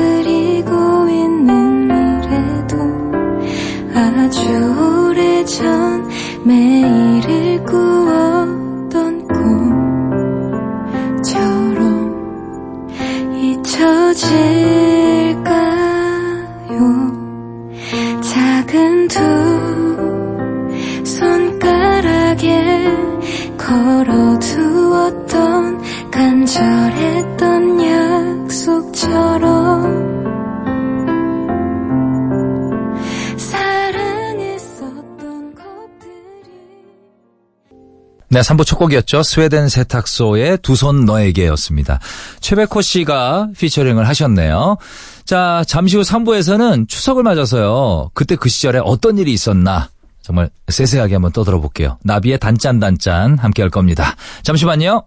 네, 38.34 38.40
3부 38.40 38.66
첫 38.66 38.76
곡이었죠. 38.78 39.22
스웨덴 39.22 39.68
세탁소의 39.68 40.58
두 40.58 40.74
손 40.74 41.04
너에게였습니다. 41.04 42.00
최백호 42.40 42.82
씨가 42.82 43.50
피처링을 43.56 44.08
하셨네요. 44.08 44.76
자, 45.24 45.62
잠시 45.68 45.96
후 45.96 46.02
3부에서는 46.02 46.88
추석을 46.88 47.22
맞아서요. 47.22 48.10
그때 48.12 48.34
그 48.34 48.48
시절에 48.48 48.80
어떤 48.82 49.18
일이 49.18 49.32
있었나 49.32 49.88
정말 50.20 50.50
세세하게 50.66 51.14
한번 51.14 51.30
떠들어 51.30 51.60
볼게요. 51.60 51.96
나비의 52.02 52.40
단짠단짠 52.40 53.38
함께 53.38 53.62
할 53.62 53.70
겁니다. 53.70 54.16
잠시만요. 54.42 55.04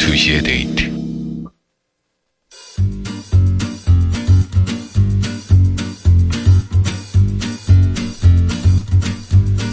2시의 0.00 0.44
데이트. 0.44 0.93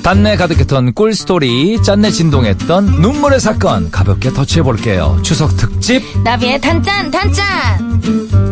단내 0.04 0.36
가득했던 0.36 0.94
꿀스토리, 0.94 1.82
짠내 1.84 2.10
진동했던 2.12 2.86
눈물의 3.02 3.40
사건 3.40 3.92
가볍게 3.92 4.32
터치해볼게요. 4.32 5.20
추석 5.22 5.56
특집 5.58 6.04
나비의 6.24 6.60
단짠 6.60 7.12
단짠 7.12 8.51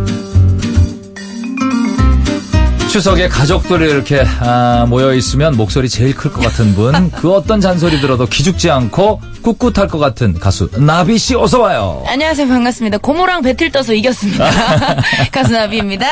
추석에 2.89 3.27
가족들이 3.27 3.87
이렇게 3.89 4.23
아, 4.39 4.85
모여 4.89 5.13
있으면 5.13 5.55
목소리 5.55 5.87
제일 5.87 6.15
클 6.15 6.31
것 6.31 6.41
같은 6.41 6.73
분, 6.73 7.11
그 7.11 7.31
어떤 7.33 7.61
잔소리 7.61 7.99
들어도 8.01 8.25
기죽지 8.25 8.69
않고 8.71 9.21
꿋꿋할 9.43 9.87
것 9.87 9.99
같은 9.99 10.33
가수 10.39 10.69
나비 10.79 11.17
씨 11.19 11.35
어서 11.35 11.61
와요. 11.61 12.03
안녕하세요 12.07 12.47
반갑습니다 12.47 12.97
고모랑 12.97 13.41
배틀 13.43 13.71
떠서 13.71 13.93
이겼습니다 13.93 14.45
가수 15.31 15.53
나비입니다 15.53 16.07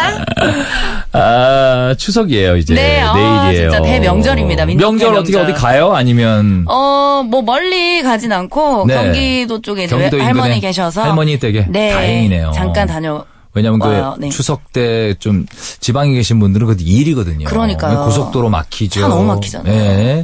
아 1.13 1.95
추석이에요 1.97 2.57
이제 2.57 2.73
네, 2.75 3.01
아, 3.01 3.13
내일이에요. 3.47 3.71
진짜 3.71 3.83
대명절입니다. 3.83 4.65
명절 4.67 5.09
어떻게 5.15 5.31
대명절. 5.33 5.41
어디 5.41 5.53
가요? 5.53 5.93
아니면 5.95 6.63
어뭐 6.67 7.41
멀리 7.41 8.01
가진 8.03 8.31
않고 8.31 8.85
네. 8.87 8.93
경기도 8.95 9.61
쪽에 9.61 9.87
경기도 9.87 10.21
할머니 10.21 10.59
계셔서 10.59 11.01
할머니 11.03 11.37
댁에 11.39 11.65
네, 11.69 11.91
다행이네요. 11.91 12.51
잠깐 12.53 12.87
다녀 12.87 13.25
왜냐면 13.57 13.79
그 13.79 13.87
와요. 13.87 14.15
네. 14.19 14.29
추석 14.29 14.71
때 14.71 15.15
좀 15.19 15.45
지방에 15.79 16.13
계신 16.13 16.39
분들은 16.39 16.67
그 16.67 16.75
일이거든요. 16.79 17.45
그러니까요. 17.47 18.05
고속도로 18.05 18.49
막히죠. 18.49 19.01
차 19.01 19.07
너무 19.07 19.23
막히잖아요. 19.25 19.73
네. 19.73 20.23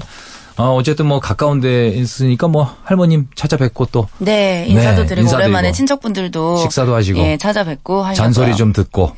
어, 0.58 0.76
어쨌든 0.76 1.08
뭐 1.08 1.20
가까운 1.20 1.60
데 1.62 1.88
있으니까 1.90 2.48
뭐 2.48 2.72
할머님 2.84 3.28
찾아뵙고 3.36 3.88
또 3.92 4.08
네, 4.20 4.66
인사도 4.68 5.02
네, 5.02 5.08
드리고 5.08 5.22
인사드리고. 5.22 5.36
오랜만에 5.36 5.72
친척분들도 5.72 6.58
식사도 6.58 6.94
하시고. 6.94 7.20
예, 7.20 7.38
찾아뵙고 7.38 8.04
하려고요. 8.04 8.16
잔소리 8.16 8.56
좀 8.56 8.72
듣고 8.72 9.14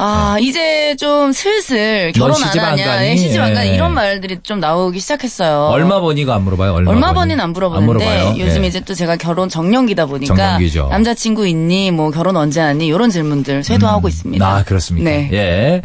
아, 0.00 0.36
이제 0.40 0.94
좀 0.96 1.32
슬슬 1.32 2.12
결혼 2.12 2.30
안 2.30 2.46
시집 2.46 2.62
안 2.62 2.72
하냐? 2.72 3.04
예, 3.04 3.16
시집 3.16 3.40
안 3.40 3.52
가니 3.52 3.70
예. 3.70 3.74
이런 3.74 3.92
말들이 3.94 4.38
좀 4.44 4.60
나오기 4.60 5.00
시작했어요. 5.00 5.70
얼마 5.72 6.00
버니가 6.00 6.36
안 6.36 6.42
물어봐요. 6.42 6.72
얼마, 6.72 6.90
얼마 6.92 7.06
버니? 7.08 7.14
번이는 7.16 7.40
안 7.42 7.52
물어보는데 7.52 7.86
물어봐요? 7.86 8.34
요즘 8.38 8.62
예. 8.62 8.68
이제 8.68 8.80
또 8.80 8.94
제가 8.94 9.16
결혼 9.16 9.48
정년기다 9.48 10.06
보니까 10.06 10.34
정년기죠. 10.36 10.88
남자친구 10.90 11.48
있니 11.48 11.90
뭐 11.90 12.10
결혼 12.12 12.36
언제 12.36 12.60
하니 12.60 12.86
이런 12.86 13.10
질문들 13.10 13.64
쇄도하고 13.64 14.06
있습니다. 14.08 14.46
아, 14.46 14.62
그렇습니까? 14.62 15.10
네. 15.10 15.28
예. 15.32 15.82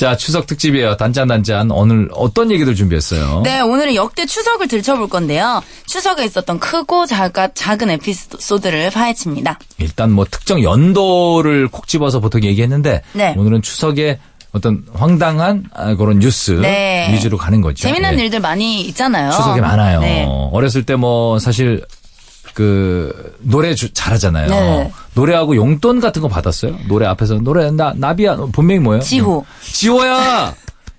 자, 0.00 0.16
추석 0.16 0.46
특집이에요. 0.46 0.96
단짠 0.96 1.28
단짠. 1.28 1.70
오늘 1.70 2.08
어떤 2.14 2.50
얘기들 2.50 2.74
준비했어요? 2.74 3.42
네, 3.44 3.60
오늘은 3.60 3.94
역대 3.96 4.24
추석을 4.24 4.66
들춰볼 4.66 5.10
건데요. 5.10 5.62
추석에 5.84 6.24
있었던 6.24 6.58
크고 6.58 7.04
작아, 7.04 7.48
작은 7.52 7.90
에피소드를 7.90 8.88
파헤칩니다. 8.92 9.58
일단 9.76 10.10
뭐 10.12 10.24
특정 10.24 10.62
연도를 10.62 11.68
콕 11.68 11.86
집어서 11.86 12.18
보통 12.18 12.42
얘기했는데 12.44 13.02
네. 13.12 13.34
오늘은 13.36 13.60
추석에 13.60 14.18
어떤 14.52 14.86
황당한 14.94 15.64
아, 15.74 15.94
그런 15.94 16.18
뉴스 16.18 16.52
네. 16.52 17.12
위주로 17.12 17.36
가는 17.36 17.60
거죠. 17.60 17.82
재미난 17.86 18.18
예. 18.18 18.24
일들 18.24 18.40
많이 18.40 18.80
있잖아요. 18.86 19.32
추석에 19.32 19.60
많아요. 19.60 20.00
네. 20.00 20.26
어렸을 20.50 20.82
때 20.86 20.96
뭐 20.96 21.38
사실 21.38 21.84
그 22.54 23.36
노래 23.40 23.74
주- 23.74 23.92
잘하잖아요. 23.92 24.48
네. 24.48 24.90
노래하고 25.14 25.56
용돈 25.56 26.00
같은 26.00 26.22
거 26.22 26.28
받았어요? 26.28 26.76
노래 26.88 27.06
앞에서 27.06 27.34
노래 27.34 27.70
나 27.70 27.92
나비야 27.96 28.36
너 28.36 28.46
본명이 28.46 28.80
뭐예요? 28.80 29.02
지호. 29.02 29.44
지호야. 29.62 30.54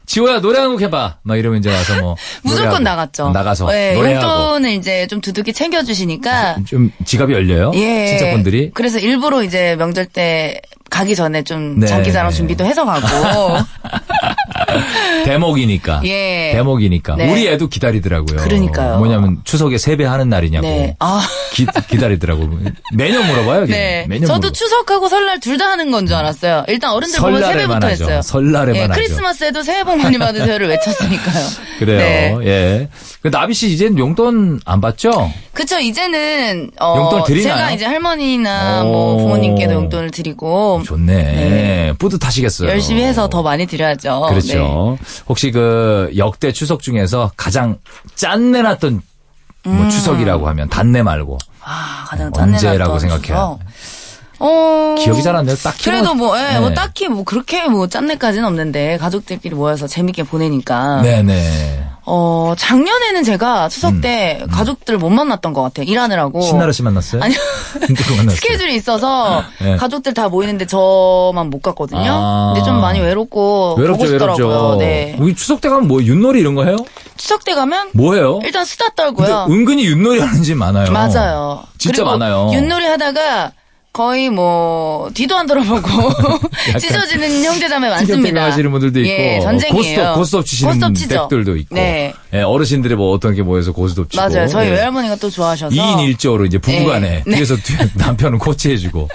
지호야 0.06 0.42
노래 0.42 0.60
한 0.60 0.72
곡 0.72 0.82
해봐. 0.82 1.18
막 1.24 1.38
이러면 1.38 1.60
이제 1.60 1.74
와서 1.74 2.00
뭐 2.02 2.16
무조건 2.44 2.84
나갔죠. 2.84 3.30
나가서 3.30 3.68
네, 3.72 3.94
노래하고 3.94 4.28
용돈을 4.44 4.72
이제 4.72 5.08
좀 5.08 5.22
두둑이 5.22 5.54
챙겨주시니까. 5.54 6.58
좀 6.68 6.92
지갑이 7.06 7.32
열려요. 7.34 7.72
예. 7.76 8.08
친척분들이 8.08 8.72
그래서 8.74 9.00
일부러 9.00 9.42
이제 9.44 9.76
명절 9.78 10.08
때 10.08 10.60
가기 10.90 11.16
전에 11.16 11.44
좀 11.44 11.80
네. 11.80 11.88
장기자랑 11.88 12.32
준비도 12.32 12.66
해서 12.66 12.84
가고. 12.84 13.08
대목이니까. 15.26 16.02
예. 16.06 16.52
대목이니까. 16.54 17.16
네. 17.16 17.32
우리 17.32 17.48
애도 17.48 17.68
기다리더라고요. 17.70 18.38
그러니까요. 18.38 18.98
뭐냐면 18.98 19.38
추석에 19.44 19.78
세배하는 19.78 20.30
날이냐고. 20.30 20.68
네. 20.68 20.96
아. 21.00 21.22
기, 21.54 21.66
기다리더라고. 21.90 22.50
매년 22.94 23.26
물어봐요. 23.28 23.66
네. 23.68 24.06
매년 24.08 24.28
저도 24.28 24.40
물어봐. 24.40 24.54
추석하고 24.54 25.10
설날 25.10 25.40
둘 25.40 25.58
다 25.58 25.68
하는 25.68 25.92
건 25.92 26.08
줄 26.08 26.16
알았어요. 26.16 26.64
일단 26.68 26.92
어른들 26.94 27.20
보면 27.20 27.44
세배부터 27.44 27.76
하죠. 27.88 28.04
했어요. 28.06 28.22
설날에만 28.24 28.76
예, 28.76 28.82
하죠. 28.82 28.94
크리스마스에도 28.94 29.62
새해 29.62 29.84
복 29.84 29.98
많이 29.98 30.18
받으세요를 30.18 30.68
외쳤으니까요. 30.70 31.46
그래요. 31.80 32.40
네. 32.40 32.48
예. 32.48 32.90
그 33.22 33.30
나비 33.30 33.54
씨 33.54 33.70
이제는 33.72 34.00
용돈 34.00 34.60
안 34.66 34.82
받죠? 34.82 35.32
그쵸, 35.54 35.78
이제는, 35.80 36.72
어, 36.80 36.96
용돈 36.98 37.24
드리나요? 37.26 37.56
제가 37.56 37.72
이제 37.72 37.86
할머니나 37.86 38.84
오. 38.84 38.88
뭐 38.88 39.18
부모님께도 39.18 39.74
용돈을 39.74 40.10
드리고, 40.12 40.82
좋네. 40.86 41.14
네. 41.14 41.94
뿌듯하시겠어요. 42.00 42.70
열심히 42.70 43.04
해서 43.04 43.30
더 43.30 43.44
많이 43.44 43.68
드려야죠. 43.68 44.28
그렇죠. 44.30 44.61
네. 44.64 44.98
혹시 45.28 45.52
그 45.52 46.12
역대 46.18 46.52
추석 46.52 46.82
중에서 46.82 47.32
가장 47.38 47.78
짠내 48.16 48.62
났던 48.62 49.02
뭐 49.64 49.90
추석이라고 49.90 50.48
하면 50.50 50.70
단내 50.70 51.04
말고 51.04 51.38
아, 51.64 52.06
가장 52.08 52.28
어, 52.28 52.32
짠내 52.32 52.54
언제라고 52.54 52.94
났던 52.94 53.00
생각해요? 53.00 53.60
추석. 53.60 54.01
어. 54.44 54.96
기억이 54.98 55.22
잘 55.24 55.36
안 55.36 55.46
나요. 55.46 55.56
딱히 55.56 55.84
그래도 55.86 56.14
뭐, 56.16 56.38
예, 56.38 56.54
네. 56.54 56.60
뭐 56.60 56.74
딱히 56.74 57.08
뭐 57.08 57.24
그렇게 57.24 57.68
뭐 57.68 57.88
짠내까지는 57.88 58.46
없는데 58.48 58.98
가족들끼리 58.98 59.56
모여서 59.56 59.88
재밌게 59.88 60.24
보내니까. 60.24 61.02
네네. 61.04 61.84
어, 62.04 62.56
작년에는 62.58 63.24
제가 63.24 63.70
추석 63.70 64.02
때 64.02 64.44
가족들 64.52 64.98
못 64.98 65.10
만났던 65.12 65.54
것 65.54 65.62
같아요. 65.62 65.86
일하느라고. 65.86 66.40
음. 66.40 66.42
신나라 66.42 66.72
씨 66.72 66.82
만났어요? 66.82 67.22
아니요. 67.22 67.38
스케줄이 68.36 68.76
있어서 68.76 69.44
네. 69.62 69.76
가족들 69.78 70.14
다 70.16 70.28
모이는데 70.28 70.66
저만 70.66 71.50
못 71.52 71.62
갔거든요. 71.62 72.12
아. 72.12 72.54
근데 72.54 72.66
좀 72.66 72.82
많이 72.82 73.00
외롭고 73.00 73.76
보고 73.76 73.82
외롭죠, 73.82 74.08
싶더라고요. 74.08 74.48
외롭죠. 74.48 74.78
네. 74.80 75.16
우리 75.20 75.36
추석 75.36 75.62
때 75.62 75.70
가면 75.70 75.88
뭐 75.88 76.02
윷놀이 76.02 76.40
이런 76.40 76.56
거 76.56 76.66
해요? 76.66 76.76
추석 77.18 77.46
때 77.46 77.54
가면 77.54 77.92
뭐 77.94 78.16
해요? 78.16 78.40
일단 78.44 78.66
수다 78.66 78.90
떨고요. 78.96 79.46
은근히 79.50 79.86
윷놀이 79.86 80.20
하는 80.22 80.42
집 80.42 80.56
많아요. 80.56 80.92
맞아요. 80.92 81.64
진짜 81.78 82.04
많아요. 82.04 82.50
윷놀이 82.52 82.88
하다가 82.88 83.52
거의 83.94 84.30
뭐 84.30 85.10
뒤도 85.14 85.36
안 85.36 85.46
돌아보고 85.48 85.82
찢어지는 86.80 87.44
형제자매 87.44 87.90
많습니다. 87.90 88.46
하시는 88.46 88.72
분들도 88.72 89.02
있고 89.02 89.10
예, 89.12 89.40
전쟁이에요. 89.42 89.76
고스톱 90.14 90.16
고스톱 90.16 90.46
치시는 90.46 90.80
고스톱. 90.80 91.10
댁들도 91.30 91.58
있고 91.58 91.76
네. 91.76 92.14
예, 92.34 92.42
어르신들이 92.42 92.96
뭐 92.96 93.12
어떤 93.12 93.36
게 93.36 93.42
모여서 93.42 93.74
고스톱 93.74 94.10
치고 94.12 94.24
맞아요. 94.24 94.48
저희 94.48 94.68
예. 94.68 94.72
외할머니가 94.76 95.18
또 95.18 95.30
좋아하셔서 95.30 95.76
2인 95.76 96.16
1조로 96.16 96.46
이제 96.48 96.58
부부간에 96.58 97.10
네. 97.10 97.24
네. 97.26 97.36
뒤에서 97.36 97.58
뒤에 97.58 97.78
남편은 97.96 98.38
코치해주고 98.40 99.10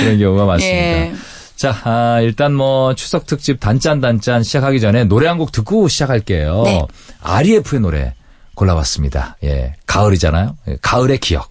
그런 0.00 0.18
경우가 0.20 0.44
많습니다. 0.44 0.78
예. 0.78 1.12
자, 1.56 1.74
아, 1.84 2.20
일단 2.20 2.54
뭐 2.54 2.94
추석 2.94 3.26
특집 3.26 3.58
단짠 3.58 4.00
단짠 4.00 4.42
시작하기 4.44 4.78
전에 4.78 5.04
노래 5.04 5.26
한 5.26 5.38
곡 5.38 5.50
듣고 5.52 5.88
시작할게요. 5.88 6.62
네. 6.64 6.80
REF의 7.22 7.80
노래 7.80 8.14
골라봤습니다. 8.54 9.38
예, 9.42 9.72
가을이잖아요. 9.86 10.56
예, 10.68 10.76
가을의 10.82 11.18
기억. 11.18 11.50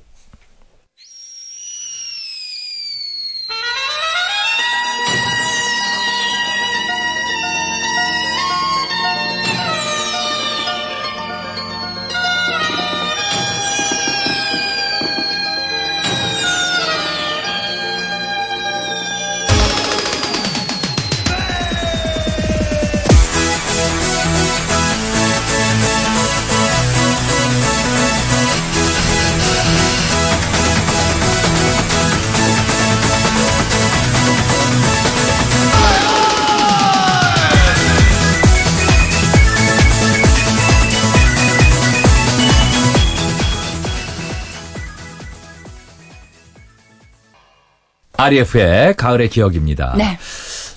REF의 48.26 48.96
가을의 48.96 49.30
기억입니다. 49.30 49.94
네. 49.98 50.18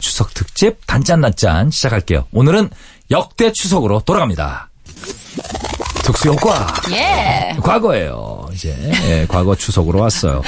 추석 0.00 0.34
특집 0.34 0.86
단짠 0.86 1.20
단짠 1.22 1.70
시작할게요. 1.70 2.26
오늘은 2.32 2.68
역대 3.10 3.52
추석으로 3.52 4.02
돌아갑니다. 4.04 4.68
특수 6.04 6.28
효과. 6.28 6.66
예. 6.90 7.56
과거예요. 7.62 8.48
이제 8.52 8.74
예, 9.08 9.26
과거 9.28 9.54
추석으로 9.54 10.00
왔어요. 10.00 10.42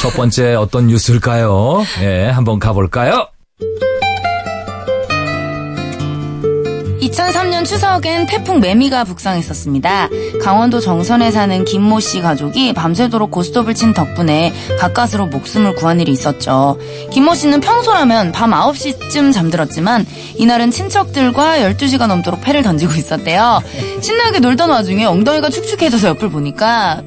첫 0.00 0.10
번째 0.14 0.54
어떤 0.54 0.86
뉴스일까요? 0.88 1.84
예, 2.00 2.26
한번 2.26 2.58
가볼까요? 2.58 3.28
2003년 7.00 7.64
추석엔 7.64 8.26
태풍 8.26 8.60
매미가 8.60 9.04
북상했었습니다. 9.04 10.08
강원도 10.42 10.80
정선에 10.80 11.30
사는 11.30 11.64
김모 11.64 12.00
씨 12.00 12.20
가족이 12.20 12.72
밤새도록 12.72 13.30
고스톱을 13.30 13.74
친 13.74 13.92
덕분에 13.92 14.52
가까스로 14.78 15.26
목숨을 15.26 15.74
구한 15.74 16.00
일이 16.00 16.12
있었죠. 16.12 16.78
김모 17.10 17.34
씨는 17.34 17.60
평소라면 17.60 18.32
밤 18.32 18.50
9시쯤 18.50 19.32
잠들었지만 19.32 20.06
이날은 20.36 20.70
친척들과 20.70 21.58
12시간 21.58 22.06
넘도록 22.08 22.40
패를 22.40 22.62
던지고 22.62 22.94
있었대요. 22.94 23.60
신나게 24.00 24.40
놀던 24.40 24.70
와중에 24.70 25.04
엉덩이가 25.04 25.50
축축해져서 25.50 26.08
옆을 26.08 26.30
보니까 26.30 27.02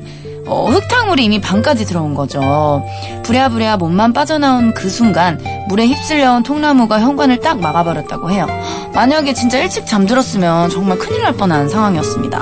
어, 0.49 0.67
흙탕물이 0.69 1.23
이미 1.25 1.39
방까지 1.39 1.85
들어온 1.85 2.15
거죠. 2.15 2.83
부랴부랴 3.23 3.77
몸만 3.77 4.13
빠져나온 4.13 4.73
그 4.73 4.89
순간 4.89 5.39
물에 5.67 5.85
휩쓸려온 5.87 6.41
통나무가 6.43 6.99
현관을 6.99 7.39
딱 7.39 7.59
막아버렸다고 7.59 8.31
해요. 8.31 8.47
만약에 8.93 9.33
진짜 9.33 9.59
일찍 9.59 9.85
잠들었으면 9.85 10.69
정말 10.71 10.97
큰일 10.97 11.21
날 11.21 11.33
뻔한 11.33 11.69
상황이었습니다. 11.69 12.41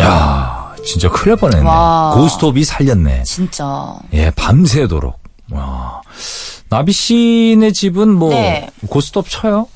야, 0.00 0.74
진짜 0.84 1.08
큰일 1.08 1.30
날 1.30 1.36
뻔했네. 1.36 1.64
와. 1.64 2.12
고스톱이 2.16 2.64
살렸네. 2.64 3.22
진짜. 3.22 3.94
예, 4.12 4.30
밤새도록. 4.30 5.16
와. 5.52 6.00
나비 6.68 6.90
씨네 6.92 7.70
집은 7.70 8.08
뭐 8.08 8.30
네. 8.30 8.68
고스톱 8.88 9.28
쳐요? 9.28 9.68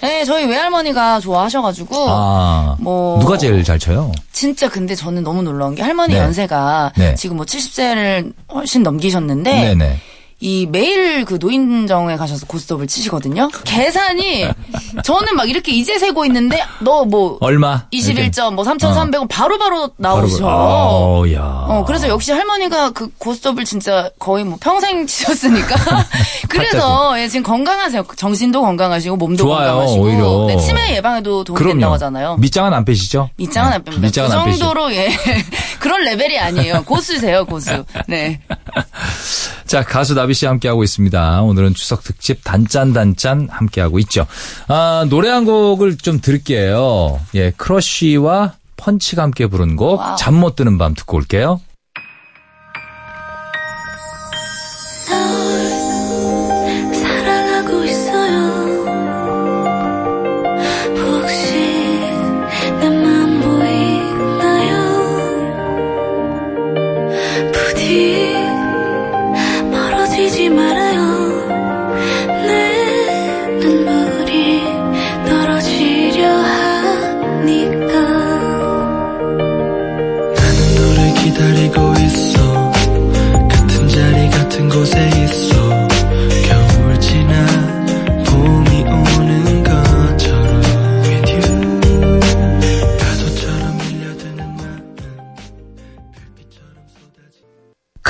네, 0.00 0.24
저희 0.24 0.44
외할머니가 0.46 1.20
좋아하셔가지고 1.20 2.06
아, 2.08 2.76
뭐- 2.78 3.18
누가 3.18 3.36
제일 3.38 3.62
잘 3.64 3.78
쳐요? 3.78 4.12
진짜 4.32 4.68
근데 4.68 4.94
저는 4.94 5.22
너무 5.24 5.42
놀라운 5.42 5.74
게 5.74 5.82
할머니 5.82 6.14
네. 6.14 6.20
연세가 6.20 6.92
네. 6.96 7.14
지금 7.14 7.36
뭐 7.36 7.46
70세를 7.46 8.32
훨씬 8.52 8.82
넘기셨는데 8.82 9.50
네네. 9.74 9.98
이 10.46 10.64
매일 10.70 11.24
그 11.24 11.38
노인정에 11.40 12.16
가셔서 12.16 12.46
고스톱을 12.46 12.86
치시거든요. 12.86 13.48
계산이 13.64 14.46
저는 15.02 15.34
막 15.34 15.48
이렇게 15.50 15.72
이제 15.72 15.98
세고 15.98 16.24
있는데 16.26 16.62
너 16.78 17.04
뭐 17.06 17.36
얼마? 17.40 17.84
21점 17.92 18.54
뭐 18.54 18.64
3,300원 18.64 19.28
바로바로 19.28 19.90
나오셔. 19.96 20.44
어, 20.46 21.24
야. 21.32 21.40
어, 21.68 21.84
그래서 21.84 22.06
역시 22.08 22.30
할머니가 22.30 22.90
그 22.90 23.08
고스톱을 23.18 23.64
진짜 23.64 24.08
거의 24.20 24.44
뭐 24.44 24.56
평생 24.60 25.04
치셨으니까. 25.08 25.74
그래서 26.48 27.20
예, 27.20 27.26
지금 27.28 27.42
건강하세요. 27.42 28.04
정신도 28.16 28.60
건강하시고 28.62 29.16
몸도 29.16 29.42
좋아요, 29.44 29.66
건강하시고. 29.72 30.02
오히려. 30.04 30.44
네, 30.48 30.56
치매 30.64 30.94
예방에도 30.96 31.42
도움이 31.42 31.58
그럼요. 31.58 31.74
된다고 31.74 31.94
하잖아요. 31.94 32.36
밑장은 32.36 32.72
안 32.72 32.84
빼시죠? 32.84 33.30
밑장은 33.36 33.72
안 33.72 33.84
뺍니다. 33.84 34.00
밑장은 34.00 34.30
그. 34.30 34.56
정도로 34.58 34.92
예 34.94 35.08
그런 35.80 36.02
레벨이 36.02 36.38
아니에요. 36.38 36.84
고수세요, 36.84 37.44
고수. 37.46 37.84
네. 38.06 38.40
자, 39.66 39.82
가수 39.82 40.14
나비 40.14 40.32
씨 40.36 40.46
함께하고 40.46 40.84
있습니다. 40.84 41.42
오늘은 41.42 41.74
추석 41.74 42.04
특집 42.04 42.44
단짠단짠 42.44 43.48
함께하고 43.50 43.98
있죠. 44.00 44.26
아, 44.68 45.04
노래 45.10 45.28
한 45.30 45.44
곡을 45.44 45.98
좀 45.98 46.20
들을게요. 46.20 47.18
예, 47.34 47.50
크러쉬와 47.56 48.54
펀치가 48.76 49.22
함께 49.24 49.46
부른 49.48 49.74
곡. 49.76 50.00
잠 50.18 50.34
못 50.34 50.54
드는 50.54 50.78
밤 50.78 50.94
듣고 50.94 51.16
올게요. 51.16 51.60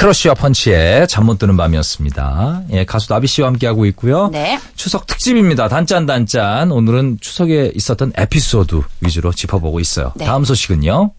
크러쉬와 0.06 0.34
펀치의 0.34 1.08
잠 1.08 1.26
못 1.26 1.38
드는 1.38 1.56
밤이었습니다. 1.56 2.62
예, 2.70 2.84
가수 2.84 3.08
나비 3.08 3.26
씨와 3.26 3.48
함께하고 3.48 3.86
있고요. 3.86 4.28
네. 4.28 4.56
추석 4.76 5.06
특집입니다. 5.08 5.66
단짠 5.68 6.06
단짠. 6.06 6.70
오늘은 6.70 7.18
추석에 7.20 7.72
있었던 7.74 8.12
에피소드 8.16 8.82
위주로 9.00 9.32
짚어보고 9.32 9.80
있어요. 9.80 10.12
네. 10.14 10.24
다음 10.24 10.44
소식은요. 10.44 11.10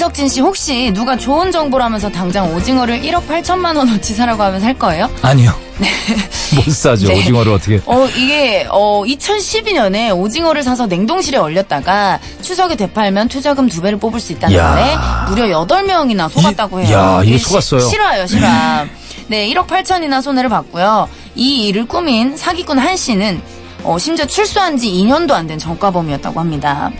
지석진 0.00 0.28
씨 0.30 0.40
혹시 0.40 0.90
누가 0.94 1.14
좋은 1.14 1.52
정보를 1.52 1.84
하면서 1.84 2.10
당장 2.10 2.54
오징어를 2.54 3.02
1억 3.02 3.26
8천만 3.28 3.76
원어치 3.76 4.14
사라고 4.14 4.42
하면 4.44 4.58
살 4.58 4.72
거예요? 4.78 5.10
아니요. 5.20 5.52
못 6.56 6.72
사죠. 6.72 7.08
네. 7.08 7.18
오징어를 7.20 7.52
어떻게. 7.52 7.82
어, 7.84 8.06
이게, 8.16 8.66
어, 8.70 9.02
2012년에 9.04 10.16
오징어를 10.16 10.62
사서 10.62 10.86
냉동실에 10.86 11.36
얼렸다가 11.36 12.18
추석에 12.40 12.76
되팔면 12.76 13.28
투자금 13.28 13.68
두 13.68 13.82
배를 13.82 13.98
뽑을 13.98 14.20
수 14.20 14.32
있다는 14.32 14.56
야. 14.56 14.70
말에 14.70 14.96
무려 15.28 15.66
8명이나 15.66 16.30
속았다고 16.30 16.80
이- 16.80 16.84
해요. 16.86 16.96
야, 16.96 17.22
이게 17.22 17.36
속았어요. 17.36 17.80
시- 17.80 17.90
실화예요, 17.90 18.26
실화. 18.26 18.86
네, 19.28 19.46
1억 19.50 19.66
8천이나 19.66 20.22
손해를 20.22 20.48
봤고요. 20.48 21.10
이 21.34 21.66
일을 21.66 21.86
꾸민 21.86 22.38
사기꾼 22.38 22.78
한 22.78 22.96
씨는 22.96 23.42
어, 23.84 23.98
심지어 23.98 24.26
출소한 24.26 24.76
지 24.76 24.88
2년도 24.90 25.32
안 25.32 25.46
된 25.46 25.58
전과범이었다고 25.58 26.38
합니다. 26.38 26.90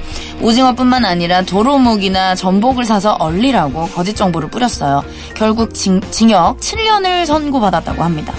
오징어뿐만 0.41 1.05
아니라 1.05 1.43
도로묵이나 1.43 2.35
전복을 2.35 2.85
사서 2.85 3.13
얼리라고 3.15 3.87
거짓 3.89 4.15
정보를 4.17 4.49
뿌렸어요. 4.51 5.05
결국 5.37 5.73
징, 5.75 6.01
징역 6.11 6.59
7년을 6.59 7.27
선고받았다고 7.27 8.03
합니다. 8.03 8.33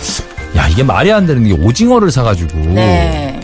야, 0.57 0.67
이게 0.67 0.83
말이 0.83 1.11
안 1.13 1.25
되는 1.25 1.43
게 1.43 1.53
오징어를 1.53 2.11
사가지고. 2.11 2.57
네. 2.73 3.39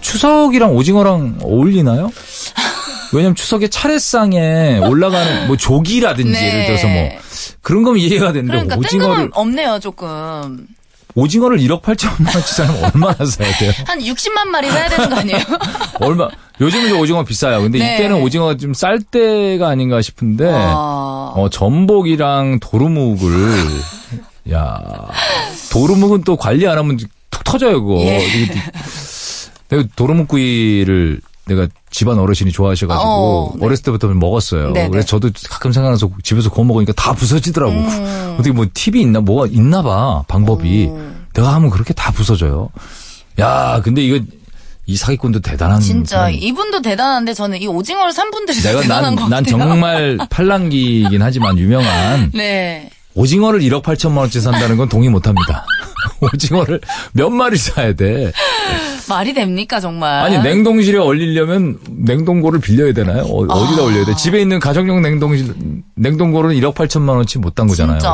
추석이랑 0.00 0.70
오징어랑 0.76 1.38
어울리나요? 1.42 2.10
왜냐면 3.12 3.34
추석에 3.34 3.68
차례상에 3.68 4.78
올라가는 4.78 5.46
뭐 5.46 5.56
조기라든지 5.56 6.30
네. 6.32 6.46
예를 6.48 6.66
들어서 6.66 6.86
뭐 6.88 7.08
그런 7.62 7.82
거면 7.82 7.98
이해가 8.00 8.32
되는데 8.32 8.50
그러니까 8.52 8.76
오징어를 8.76 9.30
없네요, 9.32 9.78
조금. 9.80 10.66
오징어를 11.14 11.58
1억 11.58 11.82
8천만 11.82 12.34
원치 12.34 12.54
사면 12.54 12.84
얼마나 12.84 13.24
사야 13.24 13.52
돼요? 13.58 13.72
한 13.86 14.00
60만 14.00 14.46
마리 14.48 14.68
사야 14.70 14.88
되는 14.88 15.08
거 15.10 15.16
아니에요? 15.16 15.38
얼마? 16.00 16.28
요즘은 16.60 16.86
이제 16.86 16.94
오징어 16.94 17.24
비싸요. 17.24 17.60
근데 17.62 17.78
네. 17.78 17.94
이때는 17.94 18.16
오징어가 18.22 18.56
좀 18.56 18.74
쌀 18.74 19.00
때가 19.00 19.68
아닌가 19.68 20.02
싶은데 20.02 20.50
아, 20.52 21.32
어, 21.36 21.48
전복이랑 21.50 22.58
도루묵을 22.60 23.30
야 24.52 24.80
도루묵은 25.72 26.24
또 26.24 26.36
관리 26.36 26.66
안 26.68 26.78
하면 26.78 26.96
툭 27.30 27.44
터져요 27.44 27.82
그거. 27.84 28.00
예. 28.02 28.20
도루묵구이를 29.96 31.20
내가 31.46 31.68
집안 31.90 32.18
어르신이 32.18 32.52
좋아하셔가지고 32.52 33.06
어, 33.06 33.52
네. 33.58 33.66
어렸을 33.66 33.84
때부터 33.84 34.08
먹었어요. 34.08 34.72
네네. 34.72 34.88
그래서 34.90 35.06
저도 35.06 35.30
가끔 35.48 35.72
생각나서 35.72 36.10
집에서 36.22 36.50
구워 36.50 36.64
먹으니까 36.66 36.92
다 36.94 37.12
부서지더라고. 37.12 37.72
음. 37.72 38.34
어떻게 38.34 38.52
뭐 38.52 38.66
팁이 38.72 39.00
있나 39.00 39.20
뭐가 39.20 39.48
있나 39.50 39.82
봐 39.82 40.24
방법이. 40.26 40.90
내가 41.34 41.54
하면 41.54 41.70
그렇게 41.70 41.92
다 41.92 42.10
부서져요. 42.12 42.70
야 43.40 43.80
근데 43.84 44.02
이거 44.02 44.24
이 44.86 44.96
사기꾼도 44.96 45.40
대단한. 45.40 45.80
진짜 45.80 46.16
사람. 46.18 46.32
이분도 46.32 46.82
대단한데 46.82 47.34
저는 47.34 47.60
이 47.60 47.66
오징어를 47.66 48.12
산 48.12 48.30
분들이 48.30 48.60
내가 48.60 48.80
대단한 48.82 49.14
난, 49.14 49.16
것난 49.16 49.44
같아요. 49.44 49.58
정말 49.58 50.18
팔랑귀이긴 50.30 51.22
하지만 51.22 51.58
유명한 51.58 52.30
네. 52.34 52.90
오징어를 53.14 53.60
1억 53.60 53.82
8천만 53.82 54.18
원치 54.18 54.40
산다는 54.40 54.76
건 54.76 54.88
동의 54.88 55.08
못 55.08 55.26
합니다. 55.26 55.66
오징어를 56.24 56.80
몇 57.12 57.30
마리 57.30 57.56
사야 57.56 57.92
돼. 57.94 58.32
말이 59.08 59.34
됩니까 59.34 59.80
정말? 59.80 60.24
아니, 60.24 60.38
냉동실에 60.38 60.98
얼리려면 60.98 61.78
냉동고를 61.90 62.60
빌려야 62.60 62.92
되나요? 62.92 63.22
어, 63.24 63.42
디다 63.68 63.82
아. 63.82 63.84
올려야 63.84 64.04
돼? 64.06 64.14
집에 64.16 64.40
있는 64.40 64.58
가정용 64.58 65.02
냉동실, 65.02 65.54
냉동고는 65.96 66.54
1억 66.56 66.74
8천만 66.74 67.10
원치 67.16 67.38
못 67.38 67.54
담그잖아요. 67.54 67.98
진짜. 67.98 68.08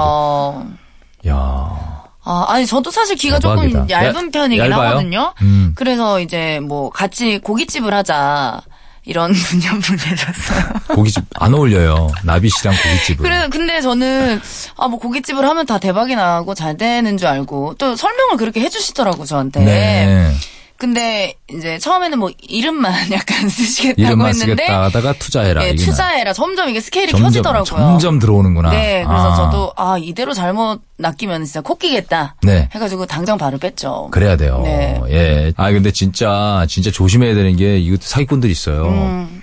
야 1.28 1.90
아, 2.22 2.44
아니 2.48 2.66
저도 2.66 2.90
사실 2.90 3.16
귀가 3.16 3.38
대박이다. 3.38 3.80
조금 3.80 3.90
얇은 3.90 4.26
야, 4.26 4.30
편이긴 4.32 4.64
얇아요? 4.70 4.88
하거든요. 4.90 5.34
음. 5.42 5.72
그래서 5.74 6.20
이제 6.20 6.60
뭐 6.62 6.90
같이 6.90 7.38
고깃집을 7.38 7.92
하자 7.94 8.60
이런 9.04 9.32
분연분 9.32 9.96
내줬어요. 9.96 10.94
고깃집 10.94 11.24
안 11.36 11.54
어울려요. 11.54 12.10
나비 12.22 12.48
씨랑 12.50 12.74
고깃집은. 12.74 13.22
그래 13.24 13.48
근데 13.50 13.80
저는 13.80 14.40
아 14.76 14.88
뭐 14.88 14.98
고깃집을 14.98 15.44
하면 15.44 15.66
다 15.66 15.78
대박이 15.78 16.14
나고 16.16 16.54
잘 16.54 16.76
되는 16.76 17.16
줄 17.16 17.28
알고 17.28 17.74
또 17.78 17.96
설명을 17.96 18.36
그렇게 18.36 18.60
해주시더라고 18.60 19.24
저한테. 19.24 19.60
네. 19.60 20.32
근데 20.80 21.34
이제 21.50 21.78
처음에는 21.78 22.18
뭐 22.18 22.30
이름만 22.40 22.94
약간 23.12 23.50
쓰시겠다고 23.50 24.00
이름만 24.00 24.28
했는데 24.28 24.62
쓰겠다 24.64 24.84
하다가 24.84 25.12
투자해라. 25.12 25.60
네, 25.62 25.74
투자해라. 25.74 26.32
점점 26.32 26.70
이게 26.70 26.80
스케일이 26.80 27.12
점점, 27.12 27.26
켜지더라고요. 27.26 27.64
점점 27.64 28.18
들어오는구나. 28.18 28.70
네, 28.70 29.04
그래서 29.06 29.32
아. 29.32 29.36
저도 29.36 29.74
아 29.76 29.98
이대로 29.98 30.32
잘못 30.32 30.80
낚이면 30.96 31.44
진짜 31.44 31.60
코 31.60 31.76
끼겠다. 31.76 32.36
네. 32.42 32.70
해가지고 32.74 33.04
당장 33.04 33.36
바로 33.36 33.58
뺐죠. 33.58 34.08
그래야 34.10 34.38
돼요. 34.38 34.62
네. 34.64 34.98
예. 35.10 35.52
아 35.58 35.70
근데 35.70 35.90
진짜 35.90 36.64
진짜 36.66 36.90
조심해야 36.90 37.34
되는 37.34 37.56
게 37.56 37.78
이거 37.78 37.98
사기꾼들이 38.00 38.50
있어요. 38.50 38.86
음. 38.86 39.42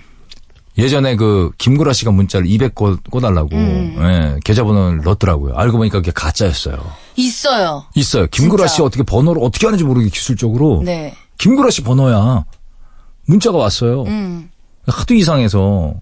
예전에 0.80 1.16
그 1.16 1.52
김구라 1.60 1.94
씨가 1.94 2.12
문자를 2.12 2.48
200 2.48 2.74
꽂, 2.74 3.00
꽂달라고 3.10 3.50
음. 3.56 3.96
예, 4.00 4.40
계좌번호를 4.44 5.02
넣었더라고요. 5.04 5.56
알고 5.56 5.78
보니까 5.78 6.00
그게 6.00 6.12
가짜였어요. 6.12 6.78
있어요. 7.16 7.86
있어요. 7.96 8.26
김구라 8.28 8.66
진짜. 8.66 8.76
씨 8.76 8.82
어떻게 8.82 9.04
번호를 9.04 9.44
어떻게 9.44 9.68
하는지 9.68 9.84
모르게 9.84 10.10
기술적으로 10.10 10.82
네. 10.84 11.14
김구라 11.38 11.70
씨 11.70 11.82
번호야. 11.84 12.46
문자가 13.26 13.58
왔어요. 13.58 14.04
음. 14.04 14.50
하도 14.88 15.14
이상해서 15.14 15.94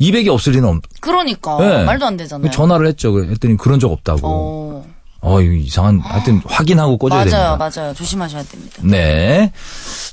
200이 0.00 0.28
없을 0.28 0.52
리는 0.52 0.68
없. 0.68 0.82
그러니까 1.00 1.58
예. 1.80 1.84
말도 1.84 2.06
안 2.06 2.16
되잖아요. 2.16 2.50
전화를 2.50 2.86
했죠. 2.86 3.12
그랬더니 3.12 3.56
그런 3.56 3.80
적 3.80 3.90
없다고. 3.90 4.20
어, 4.24 4.86
어, 5.20 5.40
이거 5.40 5.52
이상한 5.52 5.98
하여튼 6.00 6.40
확인하고 6.46 6.96
꽂아야 6.98 7.24
맞아요, 7.24 7.58
됩니다. 7.58 7.70
맞아요. 7.82 7.94
조심하셔야 7.94 8.44
됩니다. 8.44 8.76
네. 8.84 9.52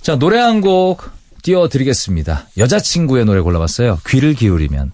자, 0.01 0.15
노래 0.17 0.39
한 0.39 0.61
곡 0.61 1.03
띄워드리겠습니다. 1.43 2.47
여자친구의 2.57 3.25
노래 3.25 3.39
골라봤어요. 3.41 3.99
귀를 4.07 4.33
기울이면. 4.33 4.93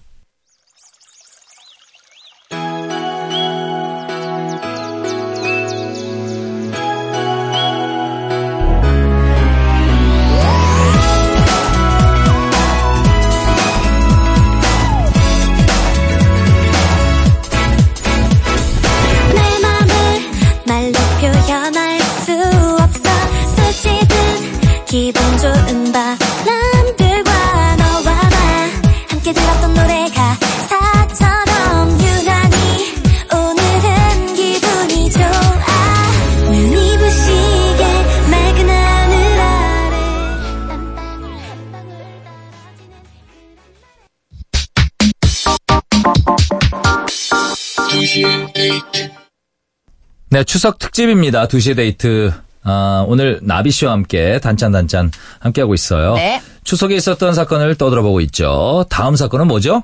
네, 50.32 50.44
추석 50.44 50.78
특집입니다. 50.78 51.46
2시의 51.46 51.76
데이트. 51.76 52.32
아, 52.64 53.04
오늘 53.06 53.38
나비 53.42 53.70
씨와 53.70 53.92
함께 53.92 54.40
단짠단짠 54.40 55.10
함께하고 55.40 55.74
있어요. 55.74 56.14
네. 56.14 56.40
추석에 56.64 56.96
있었던 56.96 57.34
사건을 57.34 57.74
떠들어보고 57.74 58.22
있죠. 58.22 58.86
다음 58.88 59.14
사건은 59.14 59.46
뭐죠? 59.46 59.82